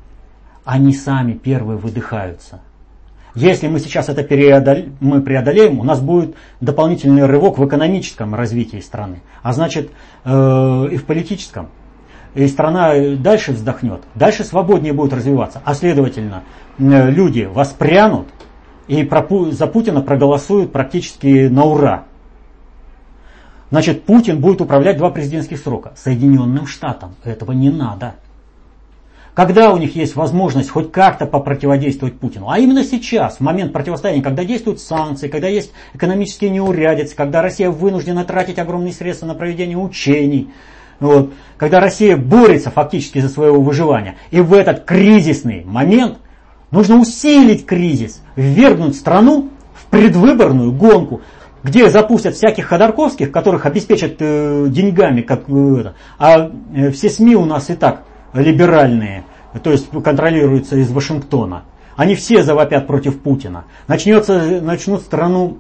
[0.65, 2.61] они сами первые выдыхаются.
[3.35, 8.81] Если мы сейчас это преодолеем, мы преодолеем, у нас будет дополнительный рывок в экономическом развитии
[8.81, 9.91] страны, а значит
[10.25, 11.69] э, и в политическом.
[12.35, 15.61] И страна дальше вздохнет, дальше свободнее будет развиваться.
[15.65, 16.43] А следовательно,
[16.79, 18.29] э, люди воспрянут
[18.87, 22.05] и про, за Путина проголосуют практически на ура.
[23.71, 25.93] Значит, Путин будет управлять два президентских срока.
[25.97, 28.15] Соединенным Штатам этого не надо
[29.39, 32.51] когда у них есть возможность хоть как-то попротиводействовать Путину.
[32.51, 37.71] А именно сейчас, в момент противостояния, когда действуют санкции, когда есть экономические неурядицы, когда Россия
[37.71, 40.51] вынуждена тратить огромные средства на проведение учений,
[40.99, 44.17] вот, когда Россия борется фактически за своего выживания.
[44.33, 46.19] И в этот кризисный момент
[46.73, 51.21] нужно усилить кризис, ввергнуть страну в предвыборную гонку,
[51.63, 55.93] где запустят всяких ходорковских, которых обеспечат э, деньгами, как э.
[56.19, 59.25] А э, все СМИ у нас и так либеральные,
[59.63, 61.65] то есть контролируются из Вашингтона,
[61.97, 63.65] они все завопят против Путина.
[63.89, 65.59] Начнется, начнут страну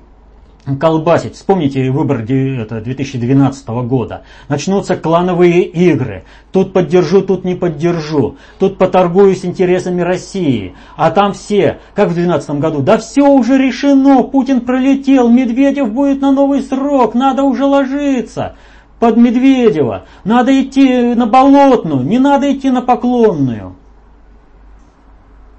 [0.76, 1.34] колбасить.
[1.34, 4.22] Вспомните выбор это, 2012 года.
[4.48, 6.24] Начнутся клановые игры.
[6.52, 8.36] Тут поддержу, тут не поддержу.
[8.58, 10.74] Тут поторгуюсь интересами России.
[10.96, 16.20] А там все, как в 2012 году, да все уже решено, Путин пролетел, Медведев будет
[16.20, 18.56] на новый срок, надо уже ложиться
[18.98, 20.06] под Медведева.
[20.24, 23.76] Надо идти на Болотную, не надо идти на Поклонную.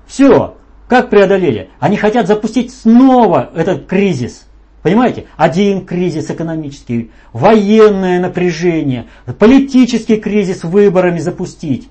[0.08, 0.56] Все.
[0.88, 1.69] Как преодолели?
[1.80, 4.47] Они хотят запустить снова этот кризис.
[4.82, 5.25] Понимаете?
[5.38, 11.89] Один кризис экономический, военное напряжение, политический кризис выборами запустить.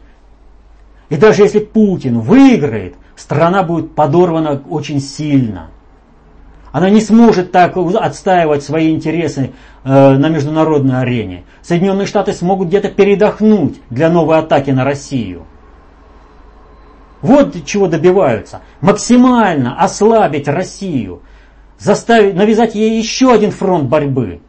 [1.11, 5.69] И даже если Путин выиграет, страна будет подорвана очень сильно.
[6.73, 9.53] Она не сможет так отстаивать свои интересы
[9.85, 11.45] э, на международной арене.
[11.63, 15.47] Соединенные Штаты смогут где-то передохнуть для новой атаки на Россию.
[17.21, 18.61] Вот чего добиваются.
[18.81, 21.23] Максимально ослабить Россию.
[21.79, 24.41] Заставить, навязать ей еще один фронт борьбы.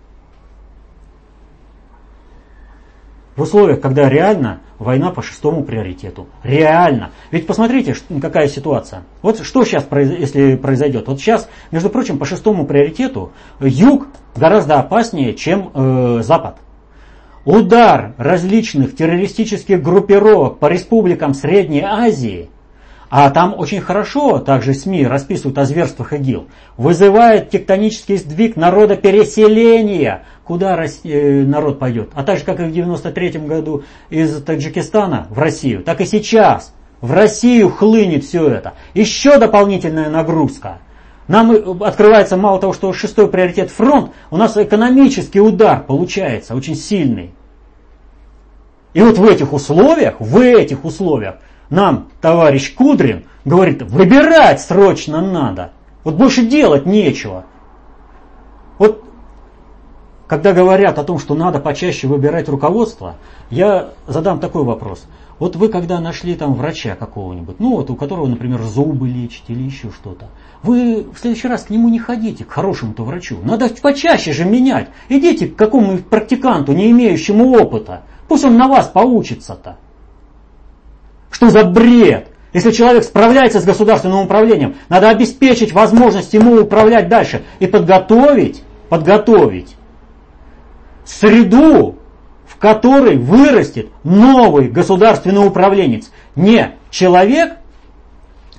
[3.39, 6.27] В условиях, когда реально война по шестому приоритету.
[6.43, 7.11] Реально.
[7.31, 9.03] Ведь посмотрите, какая ситуация.
[9.21, 11.07] Вот что сейчас, если произойдет.
[11.07, 16.57] Вот сейчас, между прочим, по шестому приоритету юг гораздо опаснее, чем э, Запад.
[17.45, 22.49] Удар различных террористических группировок по республикам Средней Азии–
[23.09, 26.47] а там очень хорошо также СМИ расписывают о зверствах ИГИЛ.
[26.77, 30.23] Вызывает тектонический сдвиг народа переселения.
[30.43, 32.11] Куда э, народ пойдет?
[32.13, 36.73] А так же, как и в 93 году из Таджикистана в Россию, так и сейчас
[37.01, 38.73] в Россию хлынет все это.
[38.93, 40.79] Еще дополнительная нагрузка.
[41.27, 46.75] Нам э, открывается мало того, что шестой приоритет фронт, у нас экономический удар получается очень
[46.75, 47.31] сильный.
[48.93, 51.35] И вот в этих условиях, в этих условиях
[51.69, 55.71] нам товарищ Кудрин говорит, выбирать срочно надо.
[56.03, 57.45] Вот больше делать нечего.
[58.77, 59.03] Вот
[60.27, 63.15] когда говорят о том, что надо почаще выбирать руководство,
[63.49, 65.05] я задам такой вопрос.
[65.39, 69.63] Вот вы когда нашли там врача какого-нибудь, ну вот у которого, например, зубы лечить или
[69.63, 70.27] еще что-то,
[70.61, 73.37] вы в следующий раз к нему не ходите, к хорошему-то врачу.
[73.41, 74.89] Надо почаще же менять.
[75.07, 78.03] Идите к какому-нибудь практиканту, не имеющему опыта.
[78.27, 79.77] Пусть он на вас поучится-то.
[81.29, 82.27] Что за бред?
[82.53, 89.75] Если человек справляется с государственным управлением, надо обеспечить возможность ему управлять дальше и подготовить, подготовить
[91.05, 91.97] среду,
[92.47, 96.11] в которой вырастет новый государственный управленец.
[96.35, 97.53] Не человек,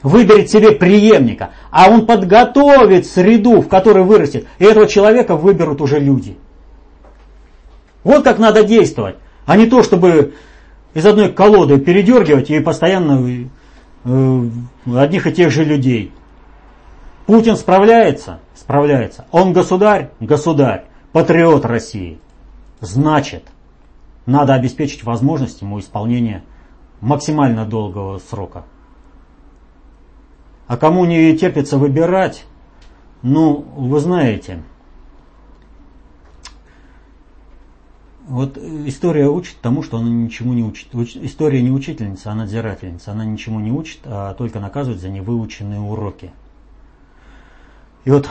[0.02, 5.98] выберет себе преемника, а он подготовит среду, в которой вырастет, и этого человека выберут уже
[5.98, 6.36] люди.
[8.02, 9.16] Вот как надо действовать,
[9.46, 10.34] а не то, чтобы
[10.94, 13.48] из одной колоды передергивать и постоянно
[14.04, 14.48] э,
[14.96, 16.12] одних и тех же людей.
[17.26, 18.40] Путин справляется?
[18.54, 19.26] Справляется.
[19.30, 20.10] Он государь?
[20.20, 20.84] Государь.
[21.12, 22.18] Патриот России.
[22.80, 23.44] Значит,
[24.26, 26.42] надо обеспечить возможность ему исполнения
[27.00, 28.64] максимально долгого срока.
[30.66, 32.44] А кому не терпится выбирать,
[33.22, 34.62] ну, вы знаете,
[38.30, 40.94] вот история учит тому, что она ничему не учит.
[40.94, 43.10] История не учительница, а надзирательница.
[43.10, 46.30] Она ничему не учит, а только наказывает за невыученные уроки.
[48.04, 48.28] И вот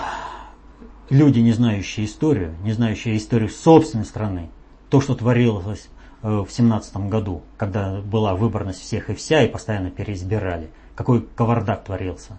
[1.09, 4.49] люди, не знающие историю, не знающие историю собственной страны,
[4.89, 5.89] то, что творилось
[6.23, 11.83] э, в семнадцатом году, когда была выборность всех и вся, и постоянно переизбирали, какой кавардак
[11.83, 12.37] творился.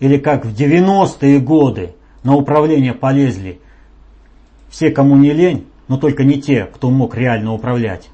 [0.00, 3.60] Или как в 90-е годы на управление полезли
[4.70, 8.08] все, кому не лень, но только не те, кто мог реально управлять.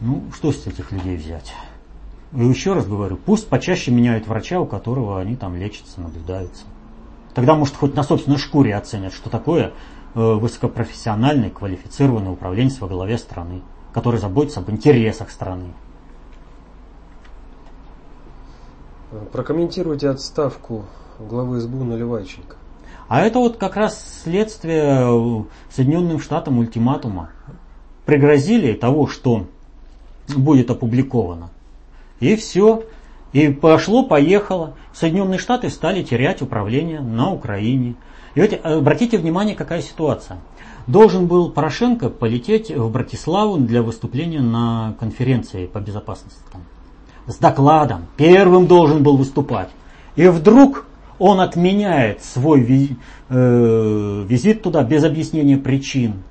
[0.00, 1.52] Ну, что с этих людей взять?
[2.32, 6.64] И еще раз говорю, пусть почаще меняют врача, у которого они там лечатся, наблюдаются.
[7.34, 9.72] Тогда, может, хоть на собственной шкуре оценят, что такое
[10.14, 13.62] э, высокопрофессиональный, квалифицированный управленец во главе страны,
[13.92, 15.72] который заботится об интересах страны.
[19.32, 20.84] Прокомментируйте отставку
[21.20, 22.56] главы СБУ Наливайченко.
[23.08, 27.30] А это вот как раз следствие Соединенным Штатам ультиматума.
[28.06, 29.46] Пригрозили того, что
[30.28, 31.50] будет опубликовано.
[32.20, 32.84] И все.
[33.32, 34.74] И пошло, поехало.
[34.92, 37.96] Соединенные Штаты стали терять управление на Украине.
[38.34, 40.38] И вот обратите внимание, какая ситуация.
[40.86, 46.38] Должен был Порошенко полететь в Братиславу для выступления на конференции по безопасности.
[47.26, 48.06] С докладом.
[48.16, 49.70] Первым должен был выступать.
[50.16, 50.86] И вдруг
[51.18, 52.96] он отменяет свой
[53.28, 56.22] э, визит туда без объяснения причин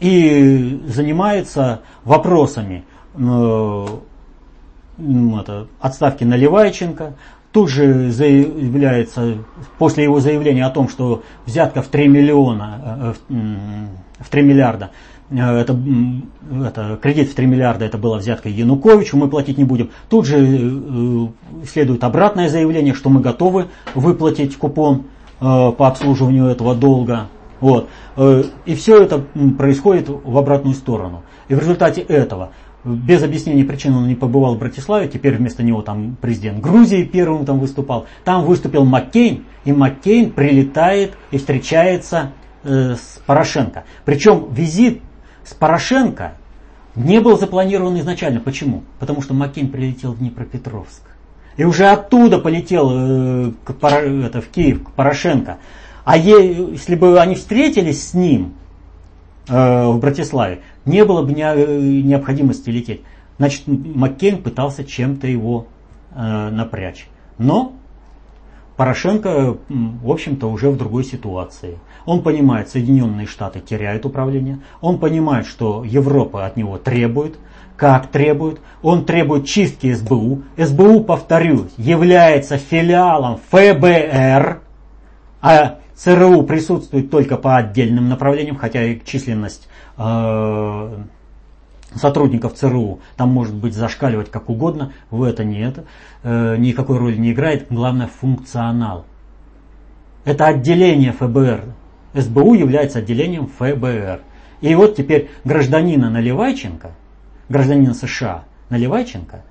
[0.00, 2.84] и занимается вопросами
[3.14, 3.86] э,
[4.98, 7.14] это, отставки Наливайченко.
[7.52, 9.38] Тут же заявляется,
[9.78, 13.34] после его заявления о том, что взятка в 3 миллиона, э,
[14.18, 14.90] в 3 миллиарда
[15.30, 15.78] это,
[16.66, 19.90] это, кредит в 3 миллиарда, это была взятка Януковичу, мы платить не будем.
[20.08, 25.04] Тут же э, следует обратное заявление, что мы готовы выплатить купон
[25.40, 27.28] э, по обслуживанию этого долга.
[27.60, 27.88] Вот.
[28.16, 29.24] Э, и все это
[29.56, 31.22] происходит в обратную сторону.
[31.48, 32.50] И в результате этого,
[32.84, 37.46] без объяснения причин он не побывал в Братиславе, теперь вместо него там президент Грузии первым
[37.46, 38.06] там выступал.
[38.24, 43.84] Там выступил Маккейн, и Маккейн прилетает и встречается э, с Порошенко.
[44.04, 45.00] Причем визит
[45.44, 46.34] с Порошенко
[46.94, 48.40] не был запланирован изначально.
[48.40, 48.82] Почему?
[48.98, 51.02] Потому что Маккейн прилетел в Днепропетровск.
[51.56, 55.58] И уже оттуда полетел э, к, это, в Киев к Порошенко.
[56.04, 58.54] А е, если бы они встретились с ним
[59.48, 63.02] э, в Братиславе, не было бы не, э, необходимости лететь.
[63.38, 65.66] Значит, Маккейн пытался чем-то его
[66.14, 67.06] э, напрячь.
[67.38, 67.74] Но
[68.76, 71.78] Порошенко, в общем-то, уже в другой ситуации.
[72.06, 74.60] Он понимает, Соединенные Штаты теряют управление.
[74.80, 77.36] Он понимает, что Европа от него требует.
[77.76, 78.60] Как требует?
[78.82, 80.42] Он требует чистки СБУ.
[80.56, 84.60] СБУ, повторюсь, является филиалом ФБР,
[85.40, 90.90] а ЦРУ присутствует только по отдельным направлениям, хотя численность э,
[91.94, 95.84] сотрудников ЦРУ там может быть зашкаливать как угодно, в это нет,
[96.22, 99.04] э, никакой роли не играет, главное функционал.
[100.24, 101.64] Это отделение ФБР.
[102.14, 104.20] СБУ является отделением ФБР.
[104.60, 106.92] И вот теперь гражданина Наливайченко,
[107.48, 109.42] гражданина США Наливайченко,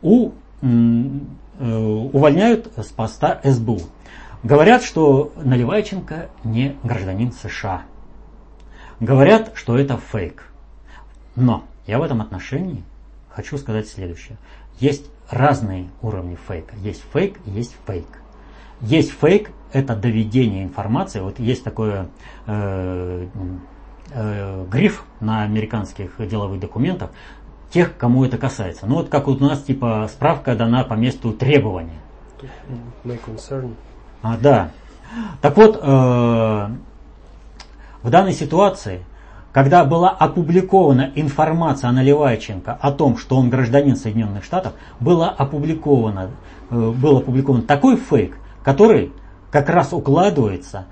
[0.00, 0.30] у,
[0.62, 0.66] э,
[1.60, 3.80] увольняют с поста СБУ.
[4.42, 7.82] Говорят, что Наливайченко не гражданин США.
[8.98, 10.44] Говорят, что это фейк.
[11.36, 12.84] Но я в этом отношении
[13.30, 14.36] хочу сказать следующее.
[14.78, 16.74] Есть разные уровни фейка.
[16.76, 18.06] Есть фейк и есть фейк.
[18.80, 21.20] Есть фейк– это доведение информации.
[21.20, 22.08] Вот есть такой
[22.46, 23.26] э,
[24.10, 27.10] э, гриф на американских деловых документах
[27.70, 28.86] тех, кому это касается.
[28.86, 32.00] Ну вот как вот у нас типа справка дана по месту требования.
[33.04, 33.74] My concern.
[34.22, 34.70] А, да.
[35.40, 36.68] Так вот, э,
[38.02, 39.04] в данной ситуации
[39.52, 46.30] когда была опубликована информация о Наливайченко о том, что он гражданин Соединенных Штатов, было опубликовано,
[46.70, 49.12] э, был опубликован такой фейк, который
[49.50, 50.86] как раз укладывается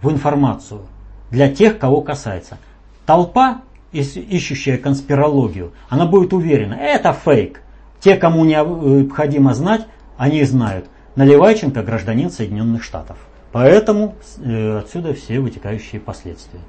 [0.00, 0.82] в информацию
[1.30, 2.58] для тех, кого касается.
[3.04, 3.62] Толпа,
[3.92, 7.60] ищущая конспирологию, она будет уверена, это фейк.
[7.98, 9.86] Те, кому необходимо знать,
[10.16, 10.86] они знают.
[11.16, 13.16] Наливайченко гражданин Соединенных Штатов.
[13.50, 16.60] Поэтому э, отсюда все вытекающие последствия.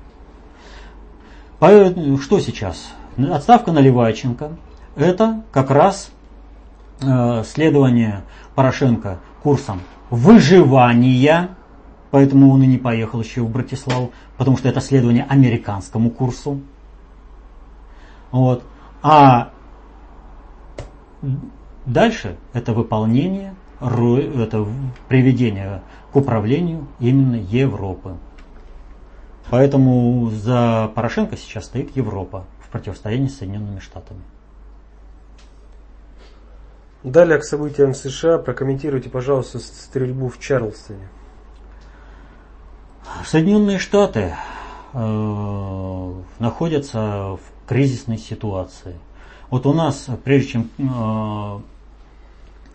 [1.59, 2.93] Что сейчас?
[3.17, 4.51] Отставка Наливайченко–
[4.97, 6.11] это как раз
[7.01, 8.23] э, следование
[8.55, 11.55] Порошенко курсом выживания,
[12.11, 16.59] поэтому он и не поехал еще в Братиславу, потому что это следование американскому курсу.
[18.31, 18.63] Вот.
[19.01, 19.51] А
[21.85, 24.67] дальше это выполнение, это
[25.07, 25.81] приведение
[26.11, 28.17] к управлению именно Европы.
[29.49, 34.21] Поэтому за Порошенко сейчас стоит Европа в противостоянии с Соединенными Штатами.
[37.03, 41.07] Далее к событиям в США прокомментируйте, пожалуйста, стрельбу в Чарльстоне.
[43.23, 44.35] Соединенные Штаты
[44.93, 48.95] э, находятся в кризисной ситуации.
[49.51, 51.59] Вот у нас, прежде чем э,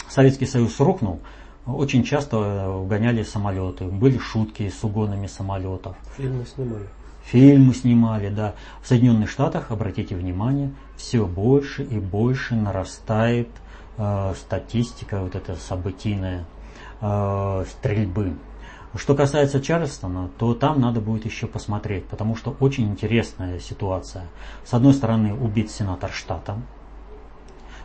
[0.09, 1.21] Советский Союз рухнул,
[1.67, 3.85] очень часто угоняли самолеты.
[3.85, 5.97] Были шутки с угонами самолетов.
[6.17, 6.87] Фильмы снимали.
[7.25, 8.55] Фильмы снимали, да.
[8.83, 13.49] В Соединенных Штатах, обратите внимание, все больше и больше нарастает
[13.99, 16.45] э, статистика, вот эта событийная
[17.01, 18.35] э, стрельбы.
[18.97, 24.25] Что касается Чарльстона, то там надо будет еще посмотреть, потому что очень интересная ситуация.
[24.65, 26.57] С одной стороны, убит сенатор штата.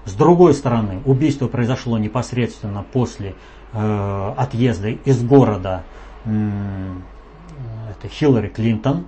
[0.06, 3.36] С другой стороны, убийство произошло непосредственно после
[3.76, 5.84] э, отъезда из города
[6.26, 9.06] это Хиллари Клинтон.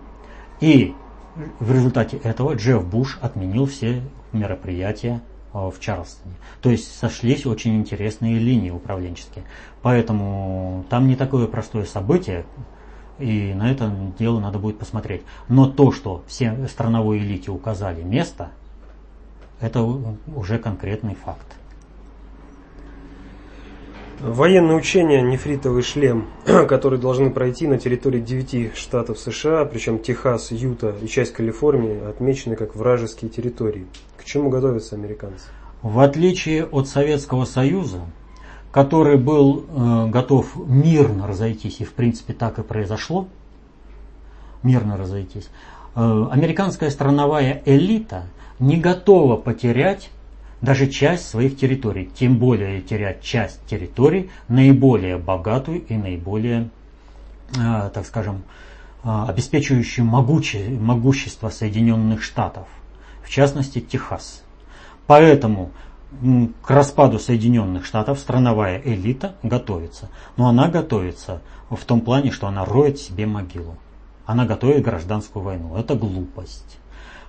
[0.60, 0.94] И
[1.60, 4.04] в результате этого Джефф Буш отменил все
[4.34, 5.22] мероприятия
[5.58, 6.36] Э, в Чарльстоне.
[6.62, 9.46] То есть сошлись очень интересные линии управленческие.
[9.82, 12.46] Поэтому там не такое простое событие,
[13.18, 15.24] и на это дело надо будет посмотреть.
[15.48, 18.52] Но то, что все страновой элите указали место,
[19.60, 21.48] это уже конкретный факт.
[24.20, 26.26] Военные учения «Нефритовый шлем»,
[26.68, 32.56] которые должны пройти на территории 9 штатов США, причем Техас, Юта и часть Калифорнии, отмечены
[32.56, 33.86] как вражеские территории.
[34.18, 35.46] К чему готовятся американцы?
[35.84, 38.02] В отличие от Советского Союза,
[38.72, 43.28] который был э, готов мирно разойтись, и в принципе так и произошло,
[44.64, 45.48] мирно разойтись,
[45.96, 48.24] э, американская страновая элита
[48.58, 50.10] не готова потерять
[50.62, 56.70] даже часть своих территорий, тем более терять часть территорий, наиболее богатую и наиболее,
[57.56, 58.44] э, так скажем,
[59.04, 62.68] э, обеспечивающую могуче, могущество Соединенных Штатов,
[63.24, 64.44] в частности Техас.
[65.06, 65.72] Поэтому
[66.64, 70.10] к распаду Соединенных Штатов страновая элита готовится.
[70.38, 73.76] Но она готовится в том плане, что она роет себе могилу.
[74.26, 75.78] Она готовит гражданскую войну.
[75.78, 76.78] Это глупость.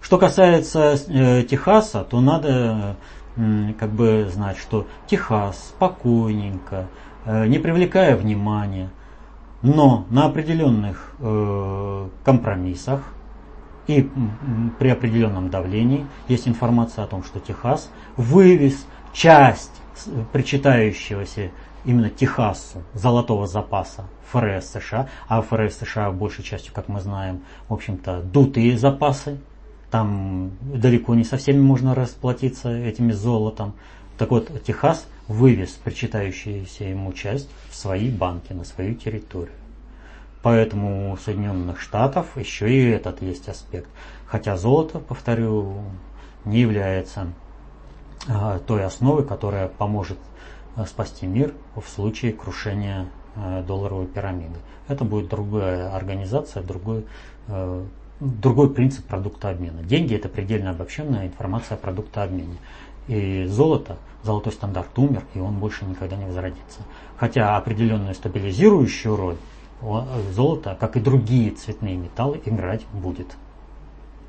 [0.01, 2.97] Что касается э, Техаса, то надо
[3.79, 6.87] как бы знать, что Техас спокойненько,
[7.25, 8.91] э, не привлекая внимания,
[9.63, 13.03] но на определенных э, компромиссах
[13.87, 14.11] и
[14.79, 19.81] при определенном давлении есть информация о том, что Техас вывез часть
[20.33, 21.51] причитающегося
[21.85, 27.75] именно Техасу золотого запаса ФРС США, а ФРС США большей частью, как мы знаем, в
[27.75, 29.39] общем-то, дутые запасы,
[29.91, 33.75] там далеко не со всеми можно расплатиться этими золотом.
[34.19, 39.55] Так вот, Техас вывез причитающуюся ему часть в свои банки, на свою территорию.
[40.43, 43.89] Поэтому у Соединенных Штатов еще и этот есть аспект.
[44.27, 45.83] Хотя золото, повторю,
[46.45, 47.29] не является
[48.29, 50.19] а, той основой, которая поможет
[50.77, 54.59] а, спасти мир в случае крушения а, долларовой пирамиды.
[54.87, 57.05] Это будет другая организация, другой
[58.21, 59.83] другой принцип продукта обмена.
[59.83, 62.59] Деньги это предельно обобщенная информация о продуктообмене.
[63.07, 66.81] И золото, золотой стандарт умер, и он больше никогда не возродится.
[67.17, 69.37] Хотя определенную стабилизирующую роль
[70.33, 73.37] золото, как и другие цветные металлы, играть будет.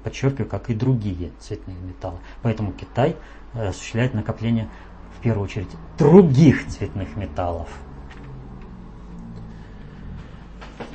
[0.03, 2.19] Подчеркиваю, как и другие цветные металлы.
[2.41, 3.17] Поэтому Китай
[3.53, 4.69] э, осуществляет накопление
[5.17, 5.67] в первую очередь
[5.97, 7.67] других цветных металлов–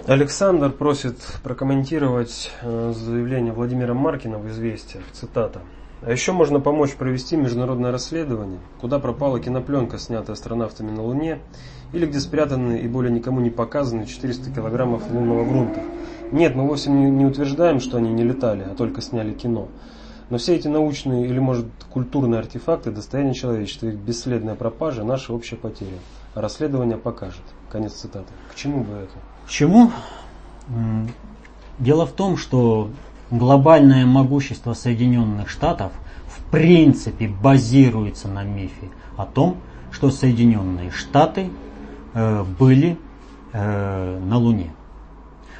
[0.06, 5.02] Александр просит прокомментировать э, заявление Владимира Маркина в «Известиях».
[5.12, 5.62] Цитата.
[6.02, 11.38] А еще можно помочь провести международное расследование, куда пропала кинопленка, снятая астронавтами на Луне,
[11.94, 15.80] или где спрятаны и более никому не показаны 400 килограммов лунного грунта.
[16.32, 19.68] Нет, мы вовсе не утверждаем, что они не летали, а только сняли кино.
[20.28, 25.56] Но все эти научные или, может, культурные артефакты– достояние человечества, их бесследная пропажа– наша общая
[25.56, 25.96] потеря.
[26.34, 27.44] А расследование покажет.
[27.70, 28.34] Конец цитаты.
[28.52, 29.33] К чему бы это?
[29.48, 29.92] Чему?
[31.78, 32.90] Дело в том, что
[33.30, 35.92] глобальное могущество Соединенных Штатов
[36.26, 39.58] в принципе базируется на мифе о том,
[39.90, 41.50] что Соединенные Штаты
[42.14, 42.98] э, были
[43.52, 44.72] э, на Луне.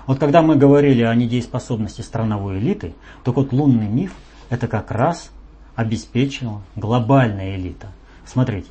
[0.06, 4.12] Вот когда мы говорили о недееспособности страновой элиты, то вот лунный миф
[4.50, 5.30] это как раз
[5.74, 7.88] обеспечила глобальная элита.
[8.26, 8.70] Смотрите,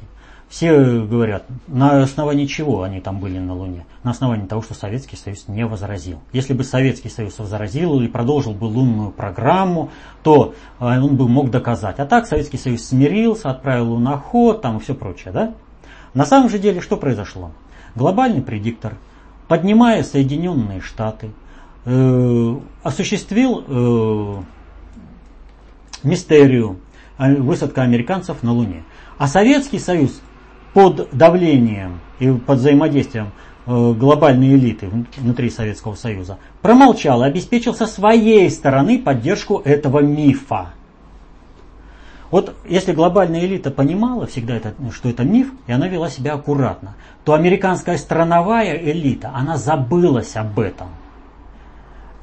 [0.53, 3.87] все говорят, на основании чего они там были на Луне?
[4.03, 6.19] На основании того, что Советский Союз не возразил.
[6.31, 9.89] Если бы Советский Союз возразил или продолжил бы лунную программу,
[10.21, 11.97] то э, он бы мог доказать.
[11.97, 15.33] А так Советский Союз смирился, отправил луноход там и все прочее.
[15.33, 15.55] Да?
[16.13, 17.49] На самом же деле что произошло?
[17.95, 18.93] Глобальный предиктор,
[19.47, 21.31] поднимая Соединенные Штаты,
[21.85, 24.41] э, осуществил э,
[26.03, 26.77] мистерию
[27.17, 28.83] э, высадка американцев на Луне.
[29.17, 30.21] А Советский Союз
[30.73, 33.31] под давлением и под взаимодействием
[33.65, 40.69] э, глобальной элиты внутри Советского Союза промолчал и обеспечил со своей стороны поддержку этого мифа.
[42.31, 46.95] Вот если глобальная элита понимала всегда, это, что это миф, и она вела себя аккуратно,
[47.23, 50.87] то американская страновая элита, она забылась об этом.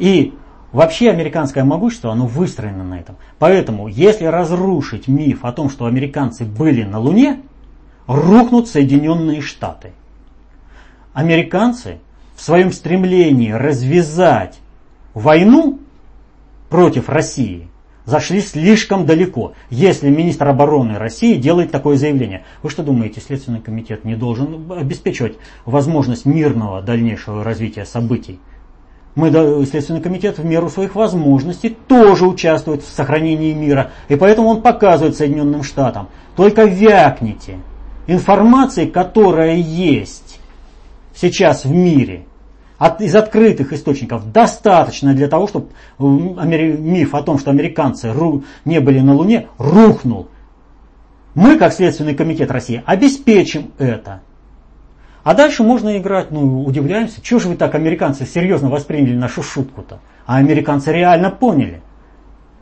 [0.01, 0.34] И
[0.72, 3.14] вообще американское могущество, оно выстроено на этом.
[3.38, 7.42] Поэтому, если разрушить миф о том, что американцы были на Луне,
[8.11, 9.92] рухнут Соединенные Штаты.
[11.12, 11.98] Американцы
[12.34, 14.58] в своем стремлении развязать
[15.14, 15.78] войну
[16.68, 17.68] против России
[18.06, 22.44] зашли слишком далеко, если министр обороны России делает такое заявление.
[22.62, 28.40] Вы что думаете, Следственный комитет не должен обеспечивать возможность мирного дальнейшего развития событий?
[29.14, 29.30] Мы,
[29.66, 33.92] Следственный комитет, в меру своих возможностей тоже участвует в сохранении мира.
[34.08, 37.58] И поэтому он показывает Соединенным Штатам, только вякните–
[38.11, 40.40] информации, которая есть
[41.14, 42.24] сейчас в мире,
[42.78, 48.80] от, из открытых источников, достаточно для того, чтобы миф о том, что американцы ру, не
[48.80, 50.28] были на Луне, рухнул.
[51.34, 54.22] Мы, как Следственный комитет России, обеспечим это.
[55.22, 60.00] А дальше можно играть, ну, удивляемся, чего же вы так, американцы, серьезно восприняли нашу шутку-то?
[60.24, 61.82] А американцы реально поняли,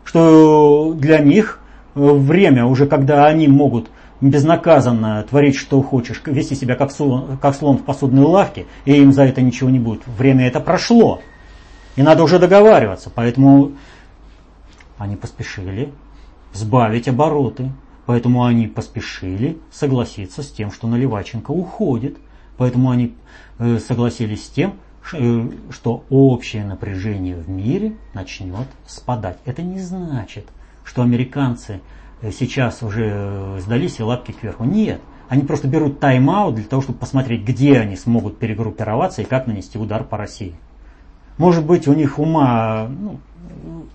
[0.05, 1.61] что для них
[1.95, 3.89] э, время уже, когда они могут
[4.21, 9.13] безнаказанно творить, что хочешь, вести себя как слон, как слон в посудной лавке, и им
[9.13, 10.07] за это ничего не будет.
[10.07, 11.21] Время это прошло.
[11.97, 13.11] И надо уже договариваться.
[13.15, 13.73] Поэтому
[14.99, 15.93] они поспешили
[16.53, 17.73] сбавить обороты.
[18.07, 22.17] Поэтому они поспешили согласиться с тем, что Наливаченко уходит.
[22.57, 23.15] Поэтому они
[23.59, 24.75] э, согласились с тем,
[25.13, 29.39] э, что общее напряжение в мире начнет спадать.
[29.45, 30.47] Это не значит,
[30.85, 31.81] что американцы
[32.23, 34.65] сейчас уже э, сдались и лапки кверху.
[34.65, 35.01] Нет.
[35.29, 39.79] Они просто берут тайм-аут для того, чтобы посмотреть, где они смогут перегруппироваться и как нанести
[39.79, 40.55] удар по России.
[41.37, 43.21] Может быть, у них ума, ну,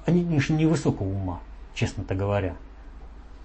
[0.06, 1.40] они, конечно, невысокого ума,
[1.74, 2.54] честно-то говоря.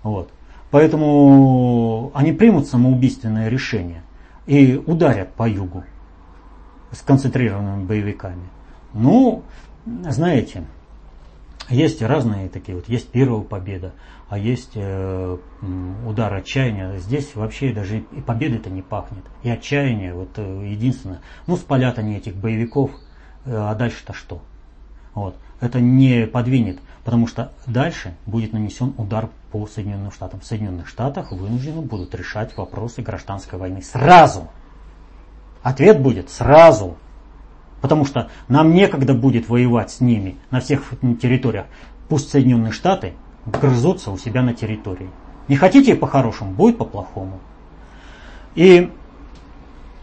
[0.02, 0.30] Вот.
[0.70, 4.02] Поэтому они примут самоубийственное решение
[4.46, 5.84] и ударят по югу
[6.92, 8.48] с концентрированными боевиками.
[8.92, 9.42] Ну,
[9.86, 10.64] знаете,
[11.74, 13.92] есть разные такие вот, есть первая победа,
[14.28, 15.38] а есть э,
[16.06, 16.98] удар отчаяния.
[16.98, 19.24] Здесь вообще даже и победы-то не пахнет.
[19.42, 22.90] И отчаяние, вот э, единственное, ну спалят они этих боевиков,
[23.44, 24.42] э, а дальше-то что?
[25.14, 25.36] Вот.
[25.60, 30.40] Это не подвинет, потому что дальше будет нанесен удар по Соединенным Штатам.
[30.40, 34.48] В Соединенных Штатах вынуждены будут решать вопросы гражданской войны сразу.
[35.62, 36.96] Ответ будет сразу.
[37.80, 40.82] Потому что нам некогда будет воевать с ними на всех
[41.20, 41.66] территориях.
[42.08, 43.14] Пусть Соединенные Штаты
[43.46, 45.10] грызутся у себя на территории.
[45.46, 47.38] Не хотите по-хорошему, будет по-плохому.
[48.54, 48.90] И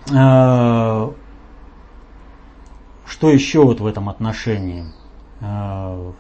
[0.10, 1.12] э,
[3.06, 4.86] что еще вот в этом отношении?
[5.42, 6.12] Э,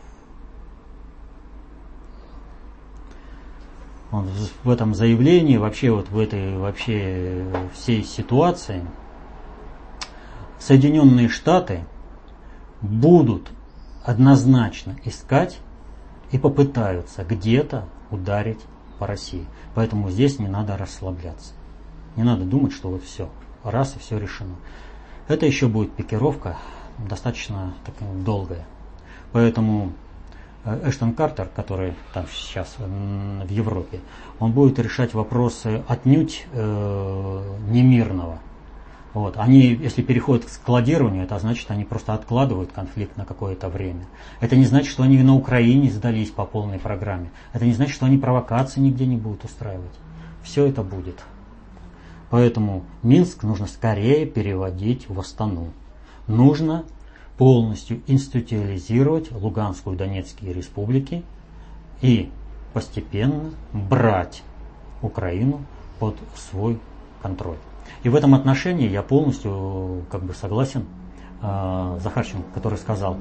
[4.64, 8.86] в этом заявлении, вообще вот в этой вообще всей ситуации–
[10.60, 11.86] Соединенные Штаты
[12.82, 13.52] будут
[14.04, 15.60] однозначно искать
[16.32, 18.60] и попытаются где-то ударить
[19.00, 19.46] по России.
[19.74, 21.54] Поэтому здесь не надо расслабляться.
[22.16, 23.30] Не надо думать, что вот все,
[23.64, 24.56] раз и все решено.
[25.28, 26.58] Это еще будет пикировка
[26.98, 28.66] достаточно такая долгая.
[29.32, 29.92] Поэтому
[30.64, 34.00] э, Эштон Картер, который там сейчас в Европе,
[34.40, 38.40] он будет решать вопросы отнюдь э, немирного
[39.16, 39.38] вот.
[39.38, 44.08] Они, если переходят к складированию, это значит, они просто откладывают конфликт на какое-то время.
[44.42, 47.32] Это не значит, что они на Украине сдались по полной программе.
[47.54, 49.94] Это не значит, что они провокации нигде не будут устраивать.
[50.44, 51.24] Все это будет.
[52.30, 55.70] Поэтому Минск нужно скорее переводить в Астану.
[56.28, 56.84] Нужно
[57.38, 61.24] полностью институализировать Луганскую и Донецкие республики
[62.02, 62.30] и
[62.74, 64.44] постепенно брать
[65.02, 65.62] Украину
[66.00, 66.80] под свой
[67.22, 67.56] контроль.
[68.04, 70.86] И в этом отношении я полностью как бы согласен
[71.42, 73.18] э, Захарченко, который сказал,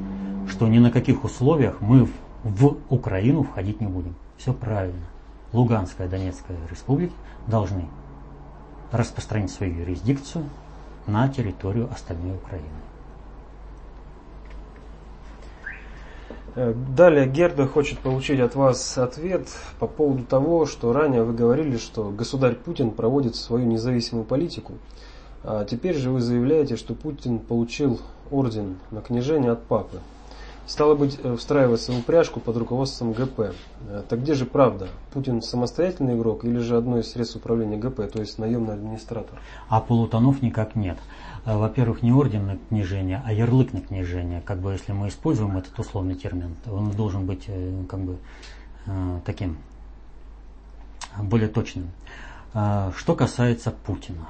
[0.49, 2.13] что ни на каких условиях мы в,
[2.45, 4.15] в Украину входить не будем.
[4.37, 5.07] Все правильно.
[5.53, 7.15] Луганская и Донецкая республики
[7.47, 7.87] должны
[8.91, 10.45] распространить свою юрисдикцию
[11.07, 12.69] на территорию остальной Украины.
[16.57, 19.49] Далее Герда хочет получить от вас ответ
[19.79, 24.75] по поводу того, что ранее вы говорили, что государь Путин проводит свою независимую политику.
[25.43, 28.01] А теперь же вы заявляете, что Путин получил
[28.31, 29.99] орден на княжение от папы.
[30.67, 33.55] Стало быть, э, встраиваться в упряжку под руководством ГП.
[33.87, 34.89] Э, так где же правда?
[35.13, 39.39] Путин самостоятельный игрок или же одно из средств управления ГП, то есть наемный администратор?
[39.69, 40.97] А полутонов никак нет.
[41.45, 44.41] Э, во-первых, не орден на княжение, а ярлык на княжение.
[44.41, 47.47] Как бы, если мы используем этот условный термин, то он должен быть
[47.89, 48.17] как бы
[49.25, 49.59] таким
[51.19, 51.91] более точным.
[52.53, 54.29] Что касается Путина.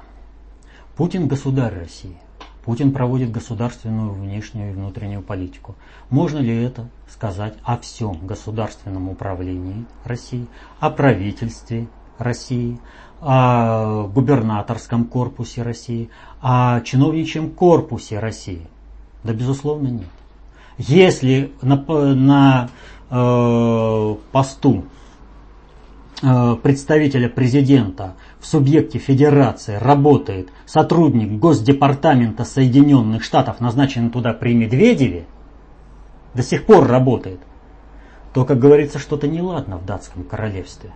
[0.95, 2.17] Путин государь России.
[2.65, 5.75] Путин проводит государственную внешнюю и внутреннюю политику.
[6.09, 10.47] Можно ли это сказать о всем государственном управлении России,
[10.79, 11.87] о правительстве
[12.17, 12.79] России,
[13.21, 16.09] о губернаторском корпусе России,
[16.41, 18.67] о чиновничьем корпусе России?
[19.23, 20.07] Да, безусловно, нет.
[20.79, 21.75] Если на,
[22.15, 22.69] на
[23.11, 24.85] э, посту
[26.23, 28.15] э, представителя президента
[28.45, 35.25] субъекте федерации работает сотрудник Госдепартамента Соединенных Штатов, назначенный туда при Медведеве,
[36.33, 37.39] до сих пор работает,
[38.33, 40.91] то, как говорится, что-то неладно в датском королевстве.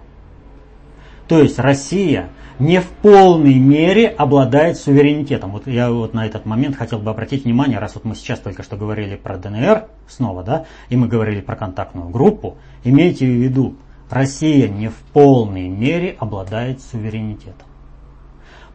[1.30, 5.52] То есть Россия не в полной мере обладает суверенитетом.
[5.52, 8.64] Вот я вот на этот момент хотел бы обратить внимание, раз вот мы сейчас только
[8.64, 13.76] что говорили про ДНР снова, да, и мы говорили про контактную группу, имейте в виду,
[14.10, 17.68] Россия не в полной мере обладает суверенитетом.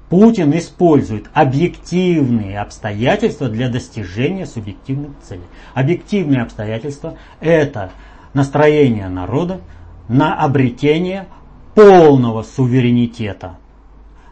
[0.08, 5.42] Путин использует объективные обстоятельства для достижения субъективных целей.
[5.72, 7.90] Объективные обстоятельства– это
[8.32, 9.60] настроение народа
[10.08, 11.26] на обретение
[11.74, 13.56] полного суверенитета.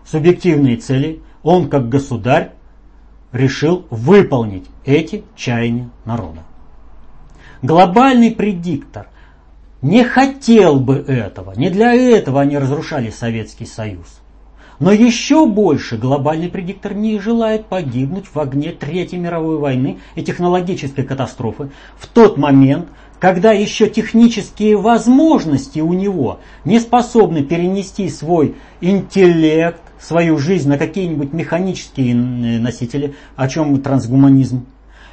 [0.07, 2.53] Субъективные цели он как государь
[3.33, 6.43] решил выполнить эти чаяния народа.
[7.63, 9.09] Глобальный предиктор
[9.83, 11.53] не хотел бы этого.
[11.57, 14.21] Не для этого они разрушали Советский Союз.
[14.79, 21.05] Но еще больше глобальный предиктор не желает погибнуть в огне Третьей мировой войны и технологической
[21.05, 22.89] катастрофы в тот момент,
[23.21, 31.33] когда еще технические возможности у него не способны перенести свой интеллект, свою жизнь на какие-нибудь
[31.33, 34.67] механические носители, о чем трансгуманизм,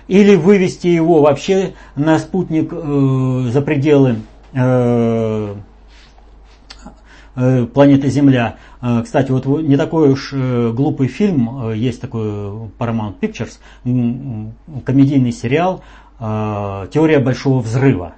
[0.08, 4.39] или вывести его вообще на спутник э, за пределы Э, э,
[7.74, 8.58] планеты Земля.
[8.82, 12.28] Э, кстати, вот не такой уж глупый фильм, есть такой
[12.78, 13.60] Paramount Pictures,
[14.86, 15.84] комедийный сериал
[16.20, 18.14] «Теория большого взрыва».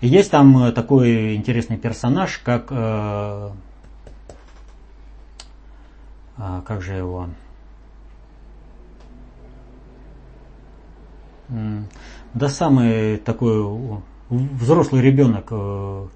[0.00, 2.72] И есть там такой интересный персонаж, как...
[6.66, 7.28] Как же его...
[12.34, 14.00] Да самый такой
[14.30, 16.06] взрослый ребенок, э,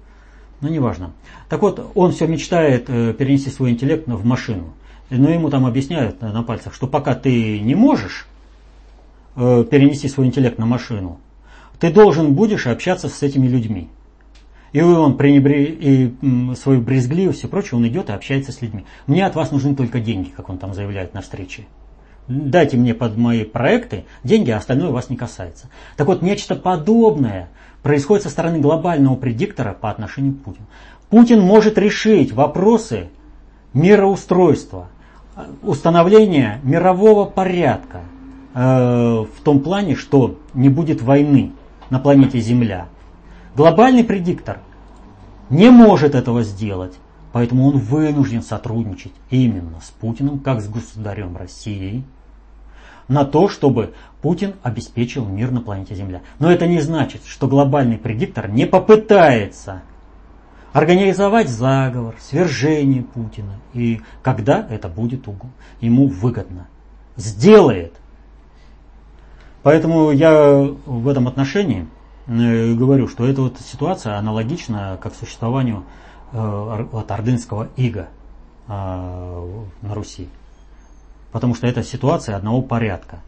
[0.61, 1.11] ну неважно.
[1.49, 4.73] Так вот, он все мечтает э, перенести свой интеллект в машину.
[5.09, 8.27] Но ему там объясняют на пальцах, что пока ты не можешь
[9.35, 11.19] э, перенести свой интеллект на машину,
[11.79, 13.89] ты должен будешь общаться с этими людьми.
[14.71, 15.65] И он пренебре...
[15.65, 18.85] и свою брезгливость и прочее, он идет и общается с людьми.
[19.05, 21.65] Мне от вас нужны только деньги, как он там заявляет на встрече.
[22.27, 25.69] Дайте мне под мои проекты деньги, а остальное вас не касается.
[25.97, 27.49] Так вот, нечто подобное
[27.83, 30.65] происходит со стороны глобального предиктора по отношению к Путину.
[31.09, 33.09] Путин может решить вопросы
[33.73, 34.87] мироустройства,
[35.61, 38.01] установления мирового порядка
[38.53, 41.51] э, в том плане, что не будет войны
[41.89, 42.87] на планете Земля.
[43.55, 44.59] Глобальный предиктор
[45.49, 46.93] не может этого сделать,
[47.31, 52.03] поэтому он вынужден сотрудничать именно с Путиным, как с государем России,
[53.07, 56.21] на то, чтобы Путин обеспечил мир на планете Земля.
[56.39, 59.81] Но это не значит, что глобальный предиктор не попытается
[60.71, 63.59] организовать заговор, свержение Путина.
[63.73, 65.27] И когда это будет
[65.81, 66.67] ему выгодно.
[67.15, 67.93] Сделает.
[69.61, 71.87] Поэтому я в этом отношении
[72.27, 75.83] э, говорю, что эта вот ситуация аналогична как существованию
[76.31, 78.07] э, вот, ордынского ига
[78.67, 80.27] э, на Руси.
[81.33, 83.19] Потому что это ситуация одного порядка.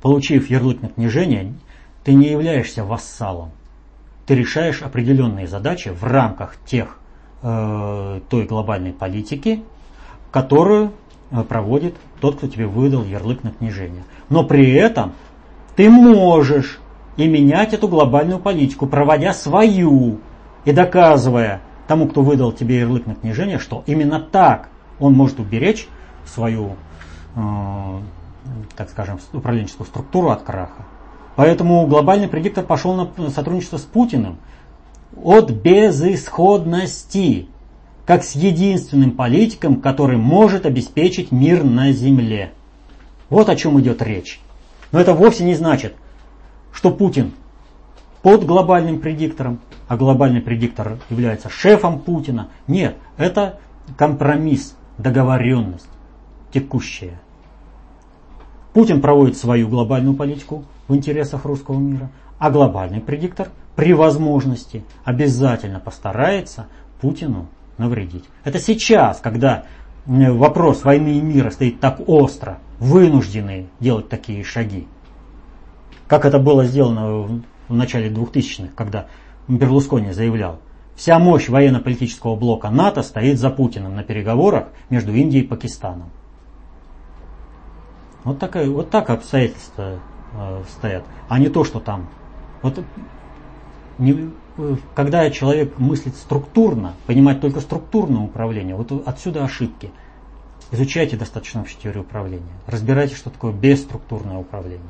[0.00, 1.54] получив ярлык на княжение,
[2.04, 3.50] ты не являешься вассалом.
[4.26, 6.98] Ты решаешь определенные задачи в рамках тех,
[7.42, 9.62] э, той глобальной политики,
[10.30, 10.92] которую
[11.30, 14.04] э, проводит тот, кто тебе выдал ярлык на княжение.
[14.30, 15.12] Но при этом
[15.74, 16.78] ты можешь
[17.16, 20.20] и менять эту глобальную политику, проводя свою
[20.64, 24.68] и доказывая тому, кто выдал тебе ярлык на княжение, что именно так
[25.00, 25.88] он может уберечь
[26.24, 26.76] свою,
[27.34, 30.84] так скажем, управленческую структуру от краха.
[31.36, 34.38] Поэтому глобальный предиктор пошел на сотрудничество с Путиным
[35.22, 37.48] от безысходности,
[38.06, 42.52] как с единственным политиком, который может обеспечить мир на Земле.
[43.28, 44.40] Вот о чем идет речь.
[44.90, 45.94] Но это вовсе не значит,
[46.72, 47.32] что Путин
[48.22, 52.48] под глобальным предиктором, а глобальный предиктор является шефом Путина.
[52.66, 53.60] Нет, это
[53.96, 55.88] компромисс, договоренность
[56.52, 57.18] текущая.
[58.72, 65.80] Путин проводит свою глобальную политику в интересах русского мира, а глобальный предиктор при возможности обязательно
[65.80, 66.66] постарается
[67.00, 67.46] Путину
[67.76, 68.24] навредить.
[68.44, 69.64] Это сейчас, когда
[70.06, 74.86] вопрос войны и мира стоит так остро, вынуждены делать такие шаги.
[76.06, 79.06] Как это было сделано в начале 2000-х, когда
[79.46, 80.60] Берлускони заявлял,
[80.96, 86.10] вся мощь военно-политического блока НАТО стоит за Путиным на переговорах между Индией и Пакистаном.
[88.24, 90.00] Вот, такая, вот так обстоятельства
[90.34, 92.08] э, стоят, а не то, что там.
[92.62, 92.82] Вот,
[93.98, 94.30] не,
[94.94, 99.90] когда человек мыслит структурно, понимать только структурное управление, вот отсюда ошибки.
[100.70, 102.52] Изучайте достаточно общую теорию управления.
[102.66, 104.82] Разбирайте, что такое бесструктурное управление.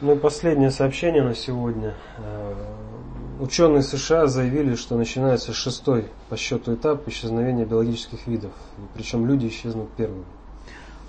[0.00, 1.94] Ну и последнее сообщение на сегодня.
[2.18, 2.54] Э,
[3.40, 8.52] ученые США заявили, что начинается шестой по счету этап исчезновения биологических видов.
[8.94, 10.24] Причем люди исчезнут первыми.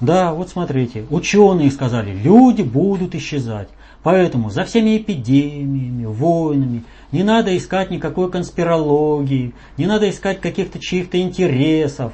[0.02, 3.70] Да, вот смотрите, ученые сказали, люди будут исчезать.
[4.02, 11.22] Поэтому за всеми эпидемиями, войнами не надо искать никакой конспирологии, не надо искать каких-то чьих-то
[11.22, 12.14] интересов.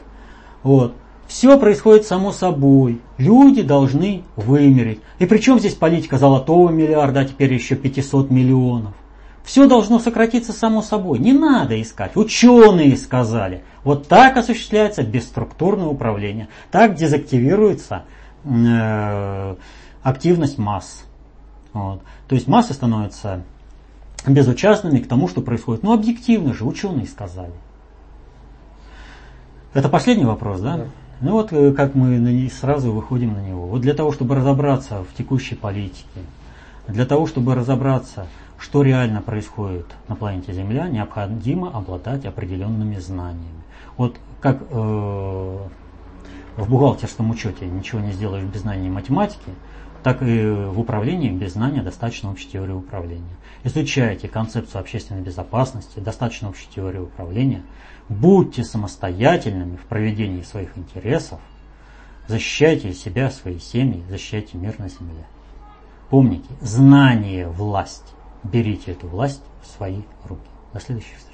[0.63, 0.95] Вот.
[1.27, 3.01] Все происходит само собой.
[3.17, 4.99] Люди должны вымереть.
[5.19, 8.93] И причем здесь политика золотого миллиарда, а теперь еще 500 миллионов.
[9.45, 11.19] Все должно сократиться само собой.
[11.19, 12.15] Не надо искать.
[12.17, 13.63] Ученые сказали.
[13.83, 16.47] Вот так осуществляется бесструктурное управление.
[16.71, 18.05] Так дезактивируется
[18.43, 19.55] э,
[20.01, 21.03] активность масс.
[21.73, 22.01] Вот.
[22.27, 23.43] То есть массы становятся
[24.25, 25.83] безучастными к тому, что происходит.
[25.83, 27.53] Ну, объективно же, ученые сказали.
[29.75, 30.77] Это последний вопрос, да?
[30.77, 30.85] да.
[31.21, 33.67] Ну вот э, как мы сразу выходим на него.
[33.67, 36.07] Вот для того, чтобы разобраться в текущей политике,
[36.87, 38.25] для того, чтобы разобраться,
[38.59, 43.63] что реально происходит на планете Земля, необходимо обладать определенными знаниями.
[43.97, 45.57] Вот как э,
[46.57, 49.51] в бухгалтерском учете ничего не сделаешь без знания математики,
[50.03, 53.35] так и в управлении без знания достаточно общей теории управления.
[53.63, 57.63] Изучайте концепцию общественной безопасности, достаточно общей теории управления–
[58.07, 61.39] Будьте самостоятельными в проведении своих интересов,
[62.27, 65.25] защищайте себя, свои семьи, защищайте мир на земле.
[66.11, 68.13] Помните, знание– власть.
[68.51, 70.47] Берите эту власть в свои руки.
[70.71, 71.24] До следующих встреч.